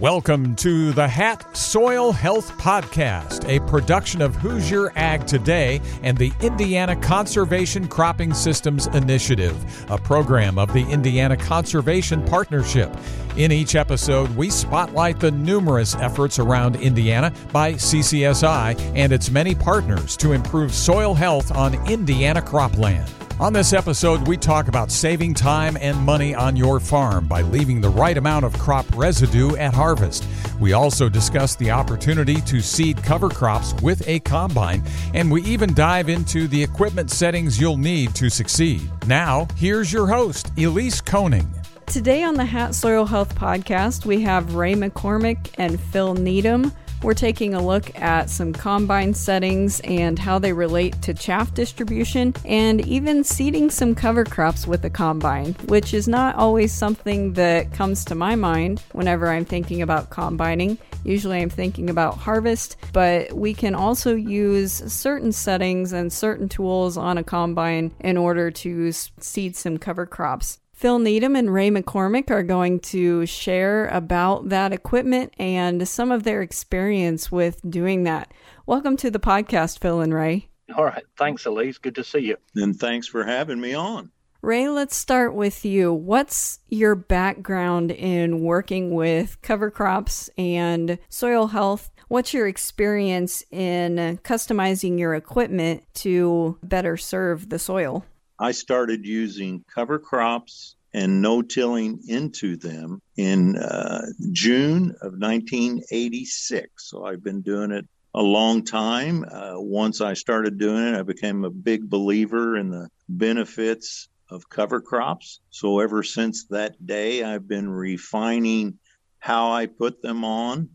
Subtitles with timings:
[0.00, 6.32] Welcome to the Hat Soil Health Podcast, a production of Hoosier Ag Today and the
[6.40, 9.54] Indiana Conservation Cropping Systems Initiative,
[9.90, 12.96] a program of the Indiana Conservation Partnership.
[13.36, 19.54] In each episode, we spotlight the numerous efforts around Indiana by CCSI and its many
[19.54, 23.19] partners to improve soil health on Indiana cropland.
[23.40, 27.80] On this episode, we talk about saving time and money on your farm by leaving
[27.80, 30.26] the right amount of crop residue at harvest.
[30.60, 34.82] We also discuss the opportunity to seed cover crops with a combine,
[35.14, 38.82] and we even dive into the equipment settings you'll need to succeed.
[39.06, 41.48] Now, here's your host, Elise Koning.
[41.86, 46.72] Today on the Hat Soil Health Podcast, we have Ray McCormick and Phil Needham
[47.02, 52.34] we're taking a look at some combine settings and how they relate to chaff distribution
[52.44, 57.72] and even seeding some cover crops with a combine, which is not always something that
[57.72, 60.78] comes to my mind whenever I'm thinking about combining.
[61.04, 66.96] Usually I'm thinking about harvest, but we can also use certain settings and certain tools
[66.96, 70.59] on a combine in order to seed some cover crops.
[70.80, 76.22] Phil Needham and Ray McCormick are going to share about that equipment and some of
[76.22, 78.32] their experience with doing that.
[78.64, 80.48] Welcome to the podcast, Phil and Ray.
[80.74, 81.04] All right.
[81.18, 81.76] Thanks, Elise.
[81.76, 82.38] Good to see you.
[82.56, 84.10] And thanks for having me on.
[84.40, 85.92] Ray, let's start with you.
[85.92, 91.90] What's your background in working with cover crops and soil health?
[92.08, 98.06] What's your experience in customizing your equipment to better serve the soil?
[98.40, 106.70] I started using cover crops and no tilling into them in uh, June of 1986.
[106.78, 109.26] So I've been doing it a long time.
[109.30, 114.48] Uh, once I started doing it, I became a big believer in the benefits of
[114.48, 115.40] cover crops.
[115.50, 118.78] So ever since that day, I've been refining
[119.18, 120.70] how I put them on,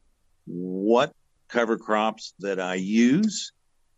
[0.46, 1.14] what
[1.48, 3.54] cover crops that I use,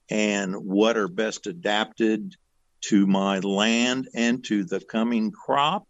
[0.09, 2.37] and what are best adapted
[2.81, 5.87] to my land and to the coming crop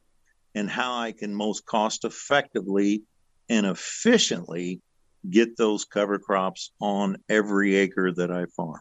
[0.55, 3.03] and how I can most cost effectively
[3.49, 4.81] and efficiently
[5.29, 8.79] get those cover crops on every acre that I farm.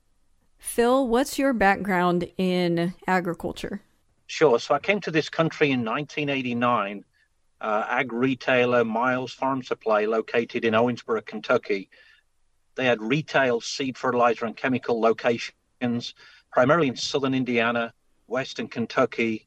[0.58, 3.82] Phil, what's your background in agriculture?
[4.26, 4.58] Sure.
[4.58, 7.04] So I came to this country in 1989.
[7.58, 11.88] Uh, ag retailer Miles Farm Supply, located in Owensboro, Kentucky.
[12.74, 16.14] They had retail seed fertilizer and chemical locations,
[16.50, 17.94] primarily in southern Indiana,
[18.26, 19.46] western Kentucky,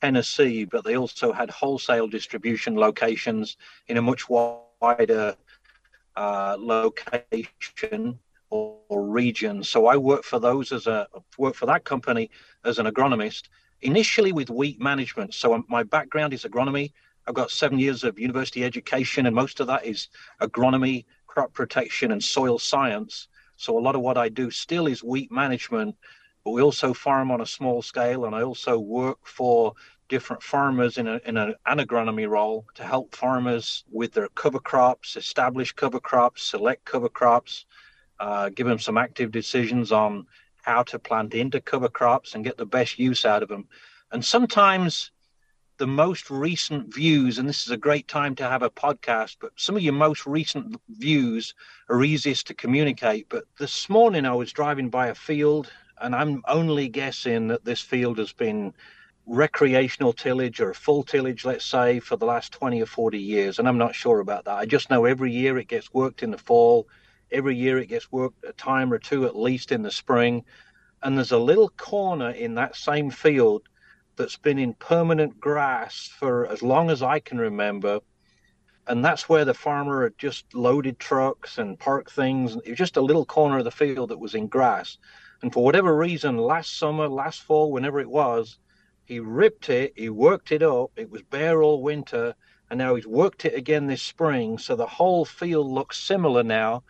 [0.00, 3.56] Tennessee, but they also had wholesale distribution locations
[3.86, 5.36] in a much wider
[6.16, 8.18] uh, location
[8.50, 9.62] or, or, region.
[9.62, 11.06] So I worked for those as a
[11.38, 12.30] worked for that company
[12.64, 13.44] as an agronomist,
[13.80, 15.34] initially with wheat management.
[15.34, 16.92] So my background is agronomy.
[17.26, 20.08] I've got seven years of university education, and most of that is
[20.40, 23.28] agronomy, crop protection, and soil science.
[23.56, 25.94] So a lot of what I do still is wheat management
[26.44, 29.74] but we also farm on a small scale, and I also work for
[30.08, 35.16] different farmers in, a, in an agronomy role to help farmers with their cover crops,
[35.16, 37.64] establish cover crops, select cover crops,
[38.20, 40.26] uh, give them some active decisions on
[40.62, 43.66] how to plant into cover crops and get the best use out of them.
[44.12, 45.10] And sometimes
[45.78, 49.52] the most recent views, and this is a great time to have a podcast, but
[49.56, 51.54] some of your most recent views
[51.88, 53.28] are easiest to communicate.
[53.28, 57.80] But this morning I was driving by a field and I'm only guessing that this
[57.80, 58.74] field has been
[59.26, 63.58] recreational tillage or full tillage, let's say, for the last 20 or 40 years.
[63.58, 64.56] And I'm not sure about that.
[64.56, 66.88] I just know every year it gets worked in the fall,
[67.30, 70.44] every year it gets worked a time or two at least in the spring.
[71.02, 73.62] And there's a little corner in that same field
[74.16, 78.00] that's been in permanent grass for as long as I can remember.
[78.88, 82.56] And that's where the farmer had just loaded trucks and parked things.
[82.56, 84.98] It was just a little corner of the field that was in grass.
[85.42, 88.58] And for whatever reason, last summer, last fall, whenever it was,
[89.04, 90.92] he ripped it, he worked it up.
[90.96, 92.36] It was bare all winter,
[92.70, 94.56] and now he's worked it again this spring.
[94.58, 96.84] So the whole field looks similar now,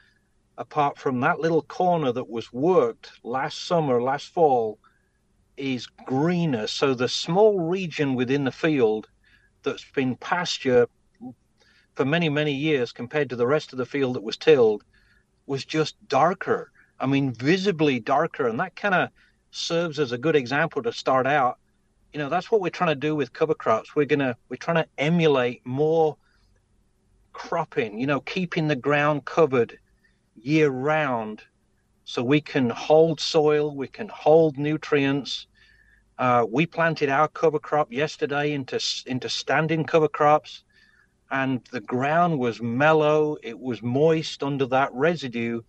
[0.59, 4.79] apart from that little corner that was worked last summer, last fall,
[5.56, 6.67] is greener.
[6.67, 9.09] So the small region within the field
[9.62, 10.88] that's been pasture
[11.94, 14.85] for many, many years compared to the rest of the field that was tilled
[15.47, 16.72] was just darker.
[17.03, 18.49] I mean, visibly darker.
[18.49, 19.11] And that kind of
[19.51, 21.59] serves as a good example to start out.
[22.13, 23.95] You know, that's what we're trying to do with cover crops.
[23.97, 26.17] We're going to, we're trying to emulate more
[27.33, 29.79] cropping, you know, keeping the ground covered
[30.37, 31.43] year round
[32.05, 35.47] so we can hold soil, we can hold nutrients.
[36.19, 40.65] Uh, we planted our cover crop yesterday into into standing cover crops.
[41.33, 45.63] and the ground was mellow, it was moist under that residue.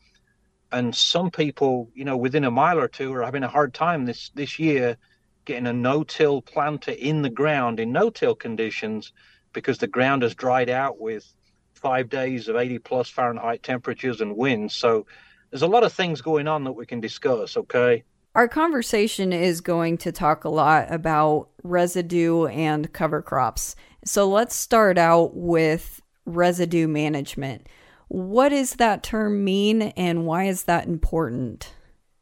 [0.73, 4.05] And some people, you know, within a mile or two are having a hard time
[4.05, 4.97] this, this year
[5.45, 9.13] getting a no-till planter in the ground in no-till conditions
[9.53, 11.31] because the ground has dried out with
[11.75, 14.73] five days of 80 plus Fahrenheit temperatures and winds.
[14.73, 15.05] So
[15.51, 18.03] there's a lot of things going on that we can discuss, okay?
[18.33, 23.75] Our conversation is going to talk a lot about residue and cover crops.
[24.05, 27.67] So let's start out with residue management.
[28.13, 31.73] What does that term mean and why is that important?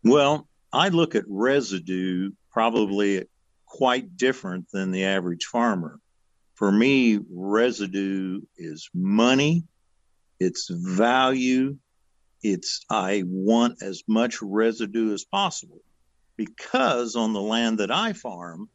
[0.05, 3.25] Well, I look at residue probably
[3.65, 5.99] quite different than the average farmer.
[6.53, 9.65] For me, residue is money,
[10.39, 11.75] it's value,
[12.41, 15.81] it's I want as much residue as possible
[16.38, 18.69] because on the land that I farm,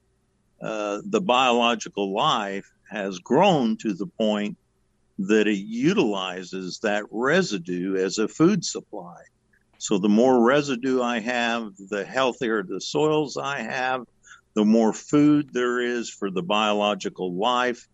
[0.61, 4.59] uh, the biological life has grown to the point
[5.19, 9.23] that it utilizes that residue as a food supply.
[9.79, 14.05] So the more residue I have, the healthier the soils I have,
[14.55, 17.87] the more food there is for the biological life.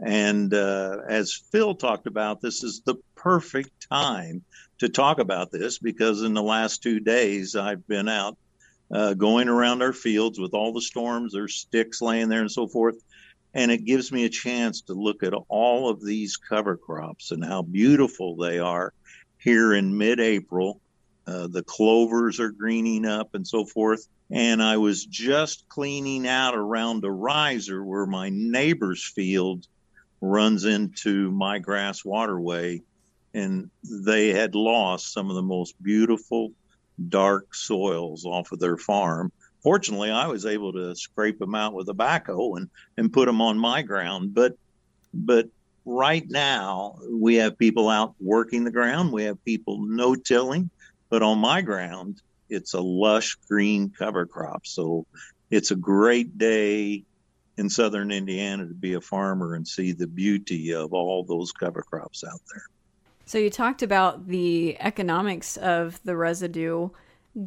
[0.00, 4.42] And uh, as Phil talked about, this is the perfect time
[4.78, 8.36] to talk about this because in the last two days I've been out
[8.92, 12.66] uh, going around our fields with all the storms, there's sticks laying there and so
[12.66, 12.96] forth.
[13.54, 17.44] And it gives me a chance to look at all of these cover crops and
[17.44, 18.92] how beautiful they are
[19.38, 20.80] here in mid April.
[21.26, 24.08] Uh, the clovers are greening up and so forth.
[24.30, 29.66] And I was just cleaning out around a riser where my neighbor's field
[30.20, 32.82] runs into my grass waterway.
[33.34, 36.52] And they had lost some of the most beautiful
[37.08, 39.32] dark soils off of their farm.
[39.64, 43.40] Fortunately, I was able to scrape them out with a backhoe and, and put them
[43.40, 44.34] on my ground.
[44.34, 44.56] But
[45.12, 45.48] but
[45.84, 49.12] right now we have people out working the ground.
[49.12, 50.70] We have people no tilling,
[51.10, 52.20] but on my ground
[52.50, 54.66] it's a lush green cover crop.
[54.66, 55.06] So
[55.50, 57.04] it's a great day
[57.56, 61.82] in southern Indiana to be a farmer and see the beauty of all those cover
[61.82, 62.64] crops out there.
[63.26, 66.90] So you talked about the economics of the residue.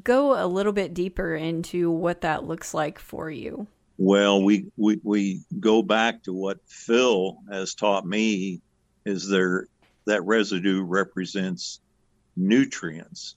[0.04, 3.68] Go a little bit deeper into what that looks like for you.
[3.98, 8.62] Well, we, we, we go back to what Phil has taught me
[9.06, 9.68] is there
[10.06, 11.80] that residue represents
[12.36, 13.36] nutrients.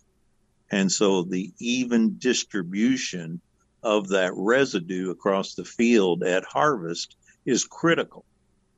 [0.70, 3.40] And so the even distribution
[3.82, 7.16] of that residue across the field at harvest
[7.46, 8.24] is critical.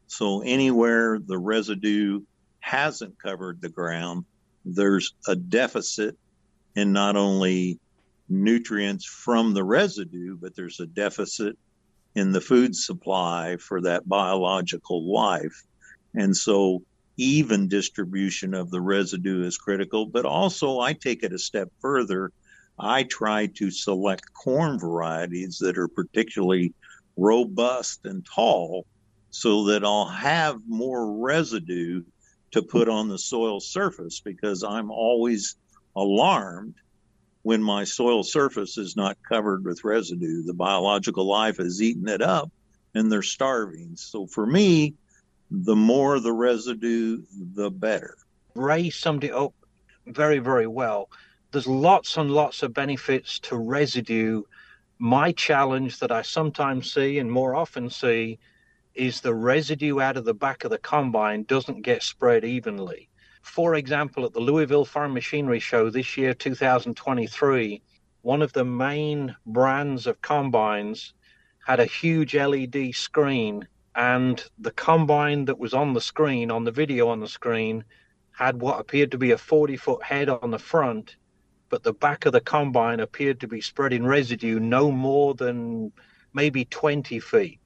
[0.06, 2.22] So anywhere the residue
[2.60, 4.24] hasn't covered the ground,
[4.64, 6.16] there's a deficit
[6.74, 7.78] in not only
[8.28, 11.58] nutrients from the residue, but there's a deficit
[12.14, 15.62] in the food supply for that biological life.
[16.14, 16.82] And so
[17.16, 22.32] even distribution of the residue is critical, but also I take it a step further.
[22.78, 26.72] I try to select corn varieties that are particularly
[27.16, 28.86] robust and tall
[29.30, 32.02] so that I'll have more residue
[32.52, 35.56] to put on the soil surface because I'm always
[35.96, 36.74] alarmed
[37.42, 40.42] when my soil surface is not covered with residue.
[40.42, 42.50] The biological life has eaten it up
[42.94, 43.96] and they're starving.
[43.96, 44.94] So for me,
[45.50, 47.22] the more the residue,
[47.54, 48.16] the better.
[48.54, 49.52] Ray summed it up
[50.06, 51.10] very, very well.
[51.50, 54.42] There's lots and lots of benefits to residue.
[54.98, 58.38] My challenge that I sometimes see and more often see
[58.94, 63.08] is the residue out of the back of the combine doesn't get spread evenly.
[63.42, 67.82] For example, at the Louisville Farm Machinery Show this year, 2023,
[68.22, 71.12] one of the main brands of combines
[71.66, 76.70] had a huge LED screen, and the combine that was on the screen, on the
[76.70, 77.84] video on the screen,
[78.30, 81.16] had what appeared to be a 40 foot head on the front,
[81.68, 85.92] but the back of the combine appeared to be spreading residue no more than
[86.32, 87.58] maybe 20 feet.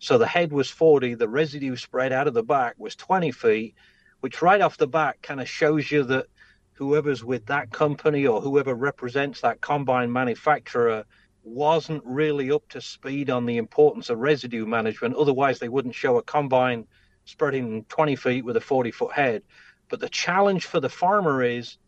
[0.00, 3.74] So the head was 40, the residue spread out of the back was 20 feet,
[4.20, 6.26] which right off the bat kind of shows you that
[6.74, 11.04] whoever's with that company or whoever represents that combine manufacturer
[11.42, 15.16] wasn't really up to speed on the importance of residue management.
[15.16, 16.86] Otherwise, they wouldn't show a combine
[17.24, 19.42] spreading 20 feet with a 40 foot head.
[19.88, 21.78] But the challenge for the farmer is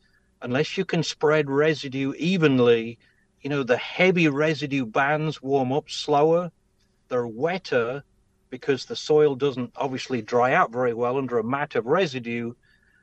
[0.41, 2.99] unless you can spread residue evenly,
[3.41, 6.51] you know, the heavy residue bands warm up slower
[7.13, 8.03] they're wetter
[8.53, 12.53] because the soil doesn't obviously dry out very well under a mat of residue,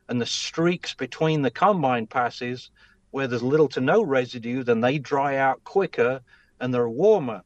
[0.07, 2.69] and the streaks between the combine passes
[3.09, 6.21] where there's little to no residue, then they dry out quicker
[6.59, 7.41] and they're warmer.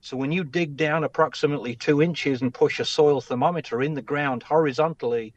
[0.00, 4.00] So when you dig down approximately two inches and push a soil thermometer in the
[4.00, 5.34] ground horizontally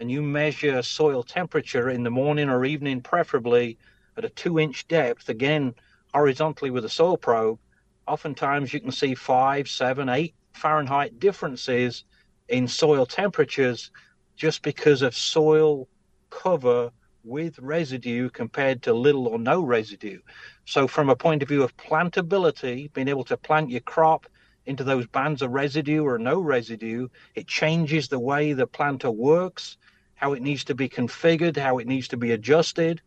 [0.00, 3.76] and you measure soil temperature in the morning or evening, preferably
[4.16, 5.74] at a two inch depth, again,
[6.14, 7.58] horizontally with a soil probe,
[8.06, 12.04] oftentimes you can see five, seven, eight Fahrenheit differences
[12.48, 13.90] in soil temperatures
[14.36, 15.88] just because of soil
[16.30, 16.90] cover
[17.24, 20.20] with residue compared to little or no residue.
[20.64, 24.26] So, from a point of view of plantability, being able to plant your crop
[24.66, 29.76] into those bands of residue or no residue, it changes the way the planter works,
[30.14, 33.00] how it needs to be configured, how it needs to be adjusted.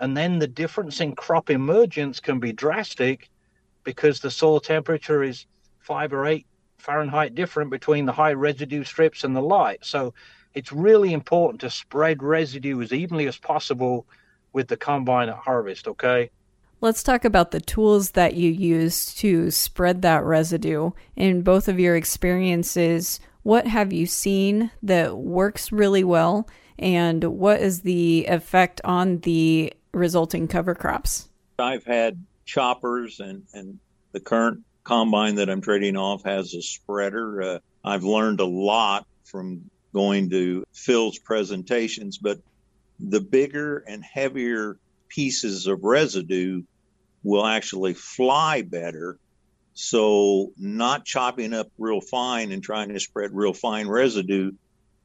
[0.00, 3.28] And then the difference in crop emergence can be drastic
[3.84, 5.46] because the soil temperature is
[5.78, 6.46] five or eight
[6.84, 9.84] Fahrenheit different between the high residue strips and the light.
[9.84, 10.12] So
[10.54, 14.06] it's really important to spread residue as evenly as possible
[14.52, 16.30] with the combine at harvest, okay?
[16.80, 20.90] Let's talk about the tools that you use to spread that residue.
[21.16, 26.46] In both of your experiences, what have you seen that works really well,
[26.78, 31.30] and what is the effect on the resulting cover crops?
[31.58, 33.78] I've had choppers, and, and
[34.12, 37.42] the current combine that I'm trading off has a spreader.
[37.42, 42.38] Uh, I've learned a lot from going to Phil's presentations, but
[43.00, 46.62] the bigger and heavier pieces of residue
[47.22, 49.18] will actually fly better.
[49.72, 54.52] So, not chopping up real fine and trying to spread real fine residue,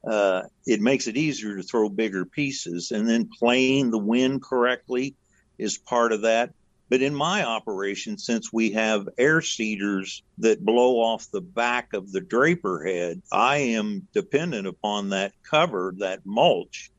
[0.08, 2.92] uh, it makes it easier to throw bigger pieces.
[2.92, 5.16] And then playing the wind correctly
[5.58, 6.52] is part of that.
[6.90, 12.10] But in my operation, since we have air seeders that blow off the back of
[12.10, 16.90] the draper head, I am dependent upon that cover, that mulch,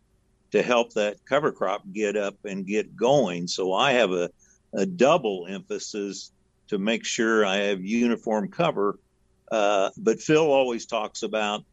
[0.53, 3.47] to help that cover crop get up and get going.
[3.47, 4.29] So I have a,
[4.73, 6.31] a double emphasis
[6.69, 8.97] to make sure I have uniform cover.
[9.51, 11.65] Uh, but Phil always talks about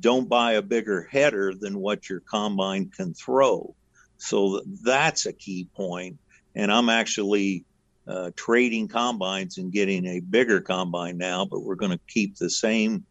[0.00, 3.74] don't buy a bigger header than what your combine can throw.
[4.16, 6.18] So that's a key point
[6.54, 7.64] and I'm actually
[8.06, 12.50] uh, trading combines and getting a bigger combine now, but we're going to keep the
[12.50, 13.04] same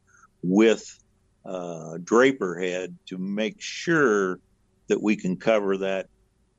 [0.43, 0.99] width
[1.45, 4.39] uh, draper head to make sure
[4.87, 6.07] that we can cover that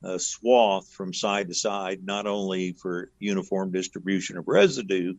[0.03, 5.13] uh, swath from side to side, not only for uniform distribution of residue,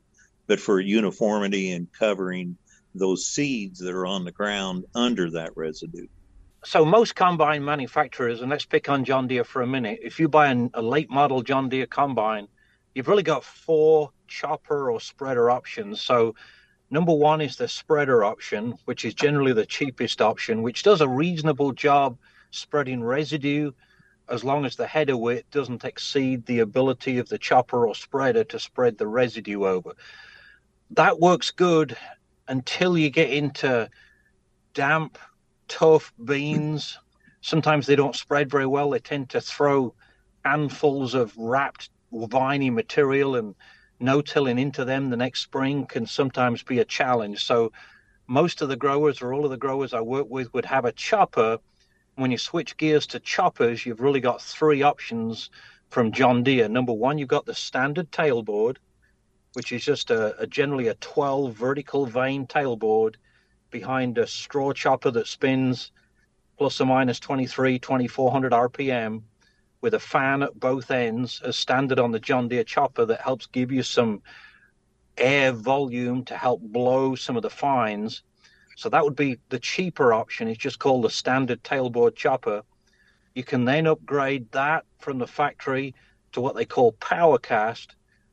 [0.48, 2.56] but for uniformity in covering
[2.94, 6.06] those seeds that are on the ground under that residue
[6.64, 9.98] so most combine manufacturers, and let's pick on John Deere for a minute.
[10.02, 12.46] If you buy an, a late model John Deere combine,
[12.94, 16.00] you've really got four chopper or spreader options.
[16.00, 16.34] So
[16.90, 21.08] number one is the spreader option, which is generally the cheapest option, which does a
[21.08, 22.16] reasonable job
[22.50, 23.72] spreading residue
[24.28, 28.44] as long as the header width doesn't exceed the ability of the chopper or spreader
[28.44, 29.92] to spread the residue over.
[30.92, 31.96] That works good
[32.46, 33.90] until you get into
[34.74, 35.18] damp
[35.72, 36.98] tough beans.
[37.40, 38.90] Sometimes they don't spread very well.
[38.90, 39.94] They tend to throw
[40.44, 43.54] handfuls of wrapped viney material and
[43.98, 47.42] no tilling into them the next spring can sometimes be a challenge.
[47.42, 47.72] So
[48.26, 50.92] most of the growers or all of the growers I work with would have a
[50.92, 51.58] chopper.
[52.16, 55.48] When you switch gears to choppers, you've really got three options
[55.88, 56.68] from John Deere.
[56.68, 58.76] Number one, you've got the standard tailboard,
[59.54, 63.16] which is just a, a generally a 12 vertical vane tailboard
[63.72, 65.90] behind a straw chopper that spins
[66.56, 69.22] plus or minus 23, 2400 RPM
[69.80, 73.46] with a fan at both ends as standard on the John Deere chopper that helps
[73.46, 74.22] give you some
[75.18, 78.22] air volume to help blow some of the fines.
[78.76, 80.46] So that would be the cheaper option.
[80.46, 82.62] It's just called the standard tailboard chopper.
[83.34, 85.94] You can then upgrade that from the factory
[86.32, 87.88] to what they call PowerCast,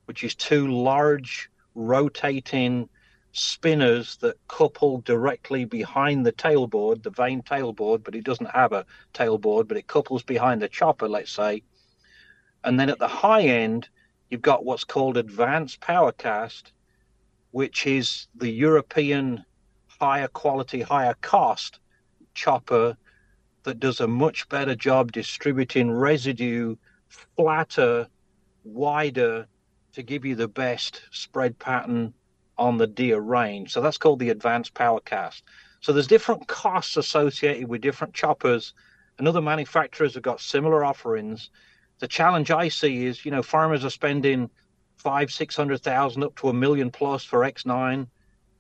[0.06, 2.90] which is two large rotating
[3.32, 8.86] spinners that couple directly behind the tailboard, the vane tailboard, but it doesn't have a
[9.14, 11.64] tailboard, but it couples behind the chopper, let's say.
[12.64, 13.88] And then at the high end,
[14.30, 16.72] you've got what's called advanced powercast,
[17.52, 19.46] which is the European
[19.88, 21.80] higher quality, higher cost
[22.34, 22.98] chopper
[23.64, 26.76] that does a much better job distributing residue
[27.08, 28.08] flatter,
[28.64, 29.48] wider
[29.94, 32.14] to give you the best spread pattern
[32.60, 33.72] on the Deere range.
[33.72, 35.44] So that's called the Advanced Power Cast.
[35.82, 38.74] So there's different costs associated with different choppers,
[39.18, 41.50] and other manufacturers have got similar offerings.
[42.00, 44.50] The challenge I see is, you know, farmers are spending
[44.98, 48.08] five, six hundred thousand up to a million plus for X9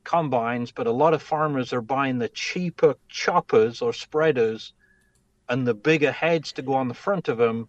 [0.05, 4.73] combines, but a lot of farmers are buying the cheaper choppers or spreaders
[5.49, 7.67] and the bigger heads to go on the front of them,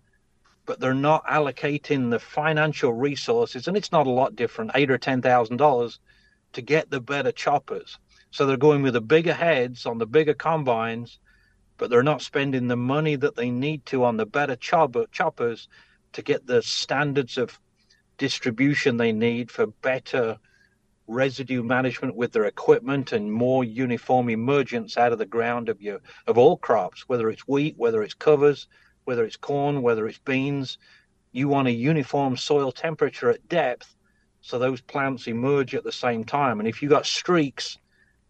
[0.65, 4.99] but they're not allocating the financial resources, and it's not a lot different, eight or
[4.99, 5.99] ten thousand dollars
[6.53, 7.99] to get the better choppers.
[8.31, 11.19] So they're going with the bigger heads on the bigger combines,
[11.79, 15.69] but they're not spending the money that they need to on the better chopper, choppers
[16.13, 17.59] to get the standards of
[18.19, 20.39] distribution they need for better
[21.07, 26.01] residue management with their equipment and more uniform emergence out of the ground of your
[26.27, 28.69] of all crops, whether it's wheat, whether it's covers,
[29.05, 30.79] whether it's corn, whether it's beans.
[31.33, 33.97] You want a uniform soil temperature at depth
[34.41, 36.59] so those plants emerge at the same time.
[36.59, 37.79] And if you got streaks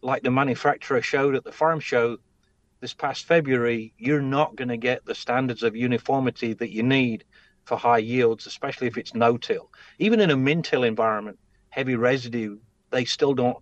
[0.03, 2.19] like the manufacturer showed at the farm show
[2.81, 7.25] this past February, you're not going to get the standards of uniformity that you need
[7.65, 9.71] for high yields, especially if it's no-till.
[9.99, 11.39] Even in a min-till environment,
[11.69, 12.59] heavy residue
[12.91, 13.59] they still don't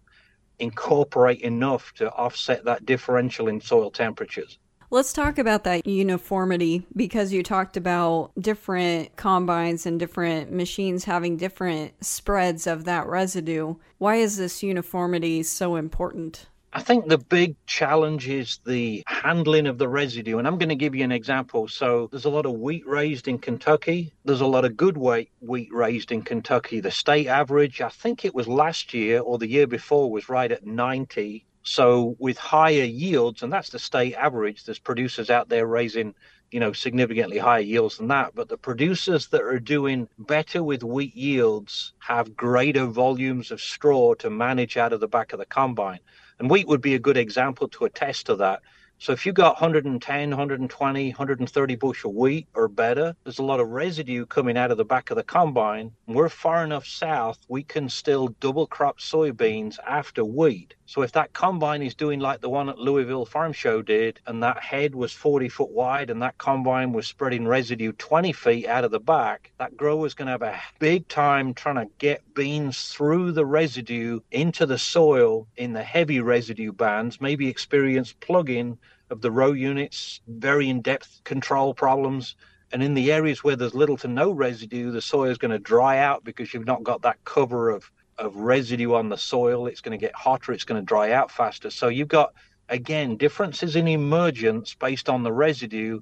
[0.59, 4.59] incorporate enough to offset that differential in soil temperatures.
[4.91, 11.37] Let's talk about that uniformity because you talked about different combines and different machines having
[11.37, 13.75] different spreads of that residue.
[13.99, 16.47] Why is this uniformity so important?
[16.73, 20.39] I think the big challenge is the handling of the residue.
[20.39, 21.69] And I'm going to give you an example.
[21.69, 24.15] So there's a lot of wheat raised in Kentucky.
[24.25, 26.81] There's a lot of good weight wheat raised in Kentucky.
[26.81, 30.51] The state average, I think it was last year or the year before, was right
[30.51, 31.45] at 90.
[31.69, 36.15] So with higher yields, and that's the state average, there's producers out there raising
[36.51, 40.83] you know significantly higher yields than that but the producers that are doing better with
[40.83, 45.47] wheat yields have greater volumes of straw to manage out of the back of the
[45.47, 45.99] combine
[46.41, 48.61] and wheat would be a good example to attest to that.
[48.99, 53.69] So if you got 110, 120, 130 bushel wheat or better, there's a lot of
[53.69, 55.93] residue coming out of the back of the combine.
[56.09, 60.75] We're far enough south, we can still double crop soybeans after wheat.
[60.89, 64.43] So if that combine is doing like the one at Louisville Farm Show did, and
[64.43, 68.85] that head was 40 foot wide and that combine was spreading residue 20 feet out
[68.85, 72.89] of the back, that grower's going to have a big time trying to get beans
[72.89, 78.79] through the residue into the soil in the heavy residue bands, maybe experience plugging
[79.11, 82.35] of the row units, very in depth control problems.
[82.73, 85.59] And in the areas where there's little to no residue, the soil is going to
[85.59, 89.67] dry out because you've not got that cover of of residue on the soil.
[89.67, 90.53] It's going to get hotter.
[90.53, 91.71] It's going to dry out faster.
[91.71, 92.35] So you've got,
[92.69, 96.01] again, differences in emergence based on the residue.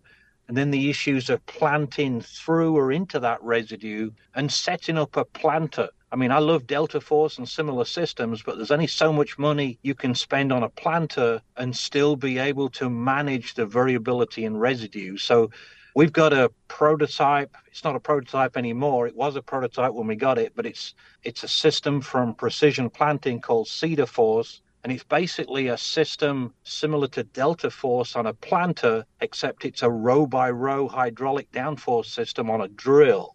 [0.49, 5.25] And then the issues of planting through or into that residue and setting up a
[5.25, 5.89] planter.
[6.13, 9.79] I mean, I love Delta Force and similar systems, but there's only so much money
[9.83, 14.57] you can spend on a planter and still be able to manage the variability in
[14.57, 15.17] residue.
[15.17, 15.51] So
[15.97, 17.57] We've got a prototype.
[17.69, 19.07] It's not a prototype anymore.
[19.07, 22.91] It was a prototype when we got it, but it's it's a system from Precision
[22.91, 29.07] Planting called SeederForce, and it's basically a system similar to Delta Force on a planter,
[29.23, 33.35] except it's a row by row hydraulic downforce system on a drill.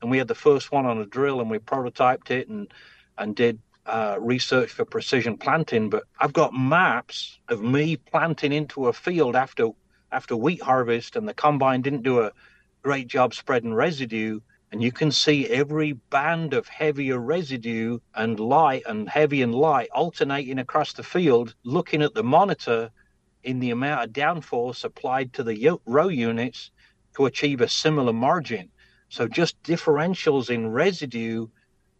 [0.00, 2.66] And we had the first one on a drill, and we prototyped it and
[3.16, 5.88] and did uh, research for precision planting.
[5.88, 9.68] But I've got maps of me planting into a field after
[10.12, 12.32] after wheat harvest and the combine didn't do a
[12.82, 14.38] great job spreading residue
[14.70, 19.88] and you can see every band of heavier residue and light and heavy and light
[19.92, 22.90] alternating across the field looking at the monitor
[23.42, 26.70] in the amount of downforce applied to the row units
[27.14, 28.70] to achieve a similar margin.
[29.10, 31.48] So just differentials in residue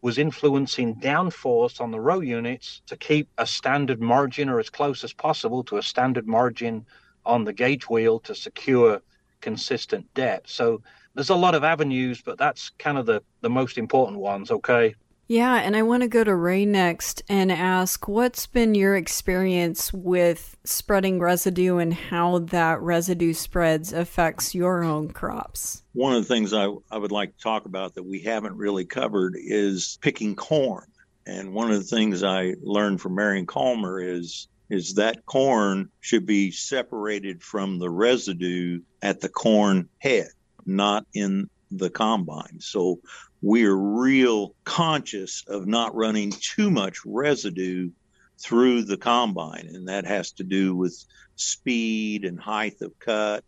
[0.01, 5.05] was influencing downforce on the row units to keep a standard margin or as close
[5.05, 6.87] as possible to a standard margin
[7.25, 9.01] on the gauge wheel to secure
[9.41, 10.51] consistent depth.
[10.51, 10.83] So
[11.15, 14.95] there's a lot of avenues, but that's kind of the, the most important ones, okay?
[15.29, 19.93] Yeah, and I want to go to Ray next and ask what's been your experience
[19.93, 25.85] with spreading residue and how that residue spreads affects your own crops?
[25.95, 28.85] One of the things I, I would like to talk about that we haven't really
[28.85, 30.87] covered is picking corn.
[31.27, 36.25] And one of the things I learned from Marion Calmer is is that corn should
[36.25, 40.29] be separated from the residue at the corn head,
[40.65, 42.59] not in the combine.
[42.59, 42.99] So
[43.43, 47.91] we're real conscious of not running too much residue
[48.39, 51.05] through the combine, and that has to do with
[51.37, 53.45] speed and height of cut,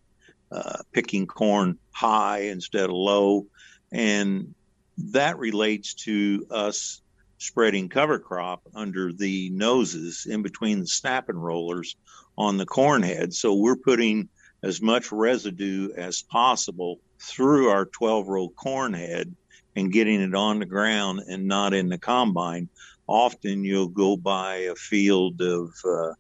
[0.53, 3.47] uh, picking corn high instead of low,
[3.91, 4.55] and
[4.99, 7.01] that relates to us
[7.45, 11.97] spreading cover crop under the noses in between the snapping rollers
[12.39, 13.35] on the corn head.
[13.35, 14.29] So we're putting
[14.63, 19.35] as much residue as possible through our 12 row corn head
[19.77, 22.69] and getting it on the ground and not in the combine.
[23.07, 26.15] Often you'll go by a field of, uh,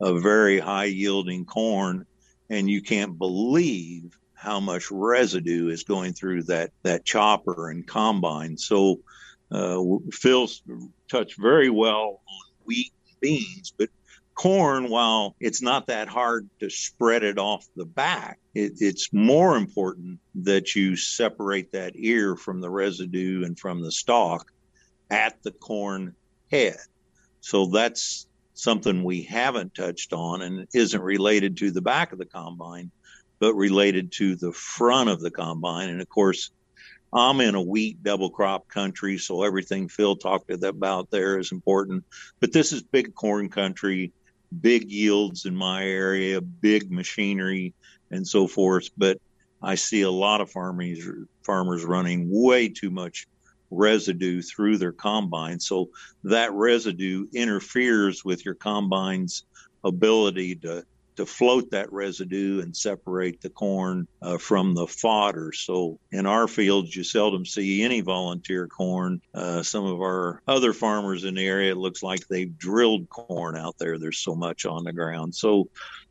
[0.00, 2.06] of very high yielding corn
[2.48, 8.56] and you can't believe how much residue is going through that, that chopper and combine.
[8.56, 9.00] So
[9.50, 9.82] uh,
[10.12, 10.48] Phil
[11.08, 13.88] touched very well on wheat and beans, but
[14.34, 19.56] corn, while it's not that hard to spread it off the back, it, it's more
[19.56, 24.50] important that you separate that ear from the residue and from the stalk
[25.10, 26.14] at the corn
[26.50, 26.78] head.
[27.40, 32.26] So that's something we haven't touched on and isn't related to the back of the
[32.26, 32.90] combine,
[33.40, 35.88] but related to the front of the combine.
[35.88, 36.50] And of course,
[37.12, 42.04] I'm in a wheat double crop country, so everything Phil talked about there is important.
[42.38, 44.12] But this is big corn country,
[44.60, 47.74] big yields in my area, big machinery,
[48.10, 48.88] and so forth.
[48.96, 49.18] But
[49.62, 51.06] I see a lot of farmers
[51.42, 53.26] farmers running way too much
[53.70, 55.60] residue through their combine.
[55.60, 55.90] So
[56.24, 59.44] that residue interferes with your combine's
[59.84, 60.84] ability to
[61.20, 65.52] to float that residue and separate the corn uh, from the fodder.
[65.52, 69.20] So in our fields, you seldom see any volunteer corn.
[69.34, 73.54] Uh, some of our other farmers in the area, it looks like they've drilled corn
[73.54, 73.98] out there.
[73.98, 75.34] There's so much on the ground.
[75.34, 75.68] So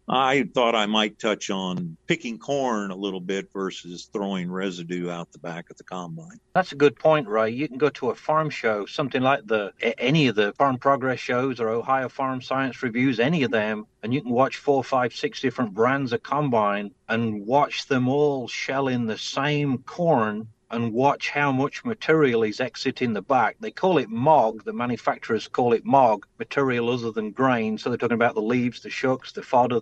[0.10, 5.32] I thought I might touch on picking corn a little bit versus throwing residue out
[5.32, 6.40] the back of the combine.
[6.56, 7.52] That's a good point, Ray.
[7.52, 11.20] You can go to a farm show, something like the any of the Farm Progress
[11.20, 15.14] shows or Ohio Farm Science Reviews, any of them, and you can watch four, five,
[15.14, 21.30] six different brands of combine and watch them all shelling the same corn and watch
[21.30, 23.56] how much material is exiting the back.
[23.60, 27.78] They call it MOG, the manufacturers call it MOG, material other than grain.
[27.78, 29.82] So they're talking about the leaves, the shucks, the fodder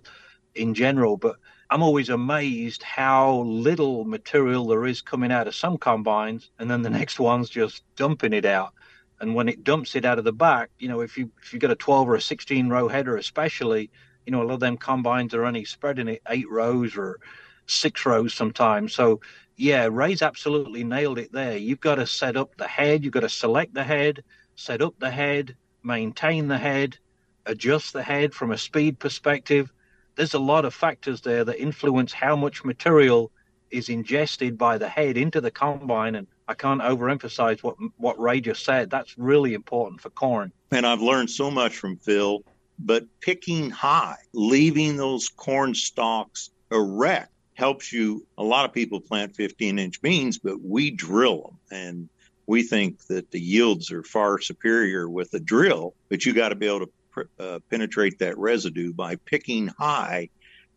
[0.54, 1.16] in general.
[1.16, 1.36] But
[1.70, 6.82] I'm always amazed how little material there is coming out of some combines, and then
[6.82, 8.72] the next one's just dumping it out.
[9.20, 11.58] And when it dumps it out of the back, you know, if you if you
[11.58, 13.90] get a 12 or a 16 row header, especially,
[14.24, 17.18] you know, a lot of them combines are only spreading it eight rows or
[17.66, 18.94] six rows sometimes.
[18.94, 19.20] So
[19.58, 21.56] yeah, Ray's absolutely nailed it there.
[21.56, 24.22] You've got to set up the head, you've got to select the head,
[24.54, 26.96] set up the head, maintain the head,
[27.44, 29.72] adjust the head from a speed perspective.
[30.14, 33.32] There's a lot of factors there that influence how much material
[33.72, 38.40] is ingested by the head into the combine and I can't overemphasize what what Ray
[38.40, 38.88] just said.
[38.88, 40.52] That's really important for corn.
[40.70, 42.42] And I've learned so much from Phil,
[42.78, 48.24] but picking high, leaving those corn stalks erect helps you.
[48.38, 52.08] A lot of people plant 15 inch beans, but we drill them and
[52.46, 56.54] we think that the yields are far superior with a drill, but you got to
[56.54, 60.30] be able to uh, penetrate that residue by picking high.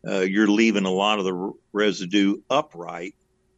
[0.05, 3.15] Uh, you're leaving a lot of the r- residue upright,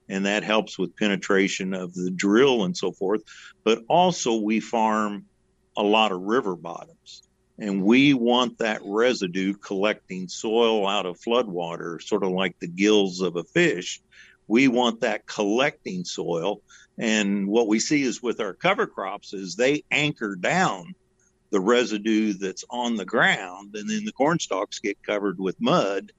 [0.09, 3.21] and that helps with penetration of the drill and so forth.
[3.63, 5.25] But also, we farm
[5.77, 7.23] a lot of river bottoms
[7.59, 13.21] and we want that residue collecting soil out of floodwater, sort of like the gills
[13.21, 14.01] of a fish.
[14.47, 16.61] We want that collecting soil.
[16.97, 20.95] And what we see is with our cover crops is they anchor down
[21.51, 26.11] the residue that's on the ground, and then the corn stalks get covered with mud.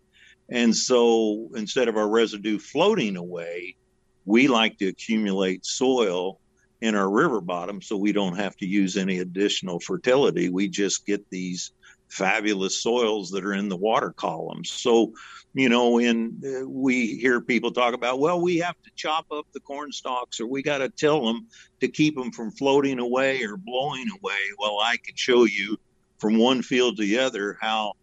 [0.49, 3.75] And so instead of our residue floating away,
[4.25, 6.39] we like to accumulate soil
[6.81, 10.49] in our river bottom so we don't have to use any additional fertility.
[10.49, 11.73] We just get these
[12.09, 14.71] fabulous soils that are in the water columns.
[14.71, 15.13] So,
[15.55, 19.47] you know, in uh, we hear people talk about, well, we have to chop up
[19.53, 21.47] the corn stalks or we got to till them
[21.81, 24.39] to keep them from floating away or blowing away.
[24.59, 25.79] Well, I can show you
[26.19, 27.95] from one field to the other how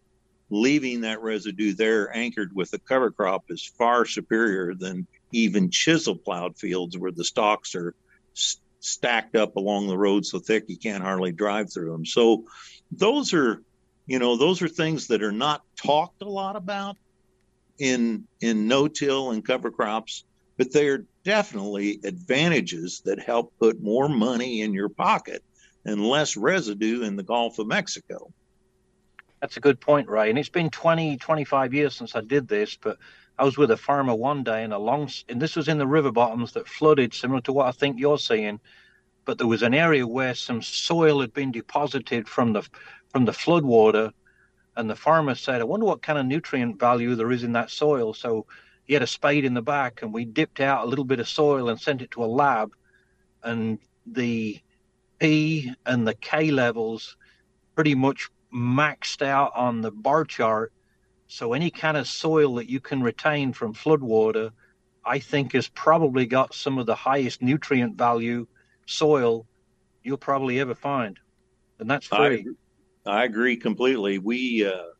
[0.50, 6.14] leaving that residue there anchored with the cover crop is far superior than even chisel
[6.14, 7.94] plowed fields where the stalks are
[8.82, 12.04] stacked up along the road so thick you can't hardly drive through them.
[12.04, 12.44] So
[12.90, 13.62] those are,
[14.06, 16.96] you know, those are things that are not talked a lot about
[17.78, 20.24] in in no-till and cover crops,
[20.58, 25.42] but they're definitely advantages that help put more money in your pocket
[25.84, 28.32] and less residue in the Gulf of Mexico.
[29.40, 30.30] That's a good point, Ray.
[30.30, 32.98] And it's been 20, 25 years since I did this, but
[33.38, 35.86] I was with a farmer one day in a long, and this was in the
[35.86, 38.60] river bottoms that flooded, similar to what I think you're seeing.
[39.24, 42.62] But there was an area where some soil had been deposited from the
[43.08, 44.12] from the flood water,
[44.76, 47.70] and the farmer said, "I wonder what kind of nutrient value there is in that
[47.70, 48.46] soil." So
[48.84, 51.28] he had a spade in the back, and we dipped out a little bit of
[51.28, 52.72] soil and sent it to a lab,
[53.42, 54.60] and the
[55.18, 57.16] P and the K levels
[57.74, 60.72] pretty much maxed out on the bar chart
[61.32, 64.50] so any kind of soil that you can retain from floodwater,
[65.02, 68.46] I think has probably got some of the highest nutrient value
[68.86, 69.46] soil
[70.02, 71.18] you'll probably ever find,
[71.78, 72.46] and that's free.
[73.06, 74.18] I, I agree completely.
[74.18, 74.92] We uh,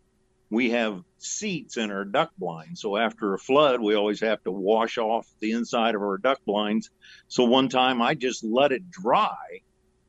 [0.49, 4.51] we have seats in our duck blinds, so after a flood, we always have to
[4.51, 6.89] wash off the inside of our duck blinds.
[7.29, 9.37] So one time, I just let it dry.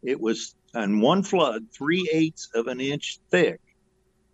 [0.01, 3.59] It was on one flood, three eighths of an inch thick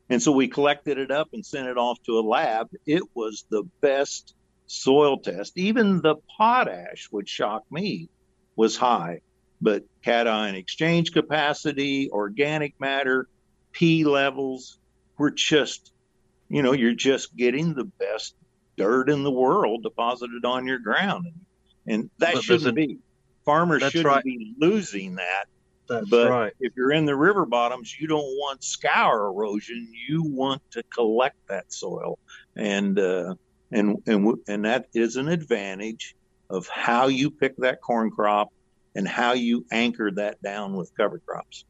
[0.10, 2.70] And so we collected it up and sent it off to a lab.
[2.86, 4.34] It was the best
[4.66, 5.58] soil test.
[5.58, 8.10] Even the potash, which shocked me,
[8.56, 9.22] was high.
[9.62, 13.28] But cation exchange capacity, organic matter,
[13.72, 14.80] P levels
[15.18, 15.92] were just,
[16.48, 18.36] you know, you're just getting the best
[18.78, 21.26] dirt in the world deposited on your ground.
[21.26, 21.36] And,
[21.94, 23.00] and that but shouldn't be.
[23.46, 24.24] Farmers shouldn't right.
[24.24, 25.46] be losing that
[25.90, 26.54] that's but right.
[26.60, 29.92] if you're in the river bottoms, you don't want scour erosion.
[30.08, 32.20] You want to collect that soil,
[32.56, 33.36] and uh,
[33.72, 36.16] and and and that is an advantage
[36.50, 38.50] of how you pick that corn crop
[38.96, 41.66] and how you anchor that down with cover crops.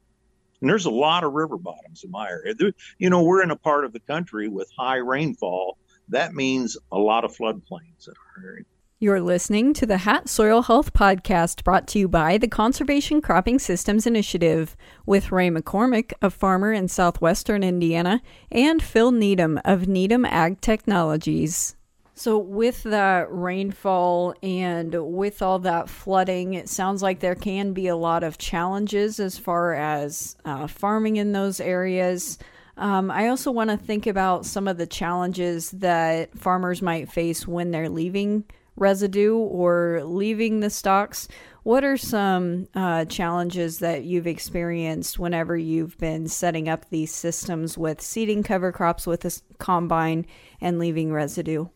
[0.61, 2.53] And there's a lot of river bottoms in my area.
[2.53, 5.77] There, you know, we're in a part of the country with high rainfall.
[6.09, 8.65] That means a lot of floodplains in our area.
[9.01, 13.57] You're listening to the Hat Soil Health Podcast brought to you by the Conservation Cropping
[13.57, 20.25] Systems Initiative with Ray McCormick, a farmer in southwestern Indiana, and Phil Needham of Needham
[20.25, 21.77] Ag Technologies.
[22.13, 27.87] So, with the rainfall and with all that flooding, it sounds like there can be
[27.87, 32.37] a lot of challenges as far as uh, farming in those areas.
[32.75, 37.47] Um, I also want to think about some of the challenges that farmers might face
[37.47, 38.43] when they're leaving
[38.79, 41.27] residue or leaving the stocks.
[41.63, 47.77] What are some uh, challenges that you've experienced whenever you've been setting up these systems
[47.77, 50.25] with seeding cover crops with a combine
[50.61, 51.67] and leaving residue?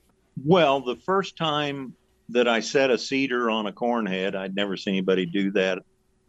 [0.43, 1.95] Well, the first time
[2.29, 5.79] that I set a seeder on a corn head, I'd never seen anybody do that.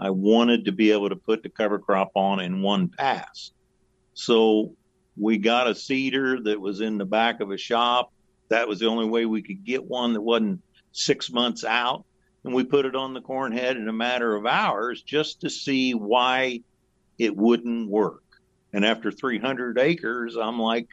[0.00, 3.52] I wanted to be able to put the cover crop on in one pass.
[4.14, 4.74] So
[5.16, 8.12] we got a seeder that was in the back of a shop
[8.48, 12.04] that was the only way we could get one that wasn't six months out.
[12.44, 15.50] And we put it on the corn head in a matter of hours just to
[15.50, 16.60] see why
[17.18, 18.22] it wouldn't work.
[18.72, 20.88] And after 300 acres, I'm like,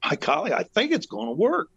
[0.00, 1.68] hi, golly, I think it's going to work.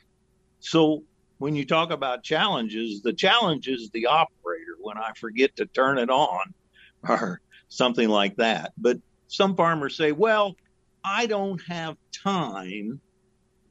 [0.59, 1.03] So
[1.39, 5.97] when you talk about challenges, the challenge is the operator when I forget to turn
[5.97, 6.53] it on
[7.07, 8.73] or something like that.
[8.77, 10.55] But some farmers say, well,
[11.03, 13.01] I don't have time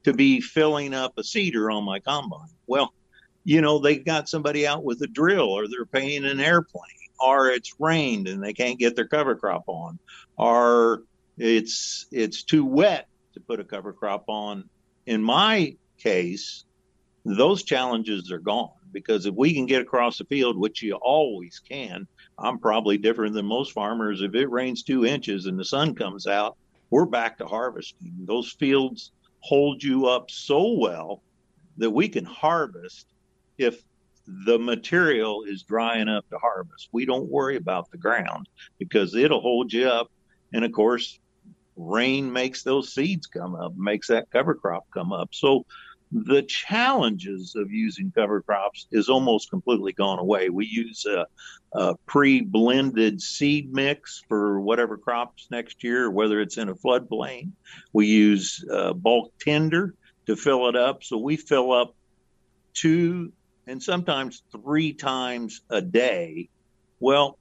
[0.04, 2.48] to be filling up a seeder on my combine.
[2.66, 2.92] Well,
[3.44, 6.84] you know, they've got somebody out with a drill or they're paying an airplane
[7.18, 9.98] or it's rained and they can't get their cover crop on
[10.36, 11.02] or
[11.38, 14.68] it's it's too wet to put a cover crop on.
[15.06, 16.64] In my case,
[17.24, 21.60] those challenges are gone because if we can get across the field, which you always
[21.60, 22.06] can,
[22.38, 24.22] I'm probably different than most farmers.
[24.22, 26.56] If it rains two inches and the sun comes out,
[26.90, 28.14] we're back to harvesting.
[28.24, 31.22] Those fields hold you up so well
[31.78, 33.06] that we can harvest
[33.58, 33.82] if
[34.46, 36.88] the material is dry enough to harvest.
[36.92, 38.48] We don't worry about the ground
[38.78, 40.10] because it'll hold you up.
[40.52, 41.18] And of course,
[41.76, 45.30] rain makes those seeds come up, makes that cover crop come up.
[45.32, 45.64] So
[46.12, 50.48] the challenges of using cover crops is almost completely gone away.
[50.48, 51.26] We use a,
[51.72, 57.52] a pre-blended seed mix for whatever crops next year, whether it's in a floodplain.
[57.92, 59.94] We use uh, bulk tender
[60.26, 61.94] to fill it up, so we fill up
[62.74, 63.32] two
[63.66, 66.48] and sometimes three times a day.
[66.98, 67.38] Well,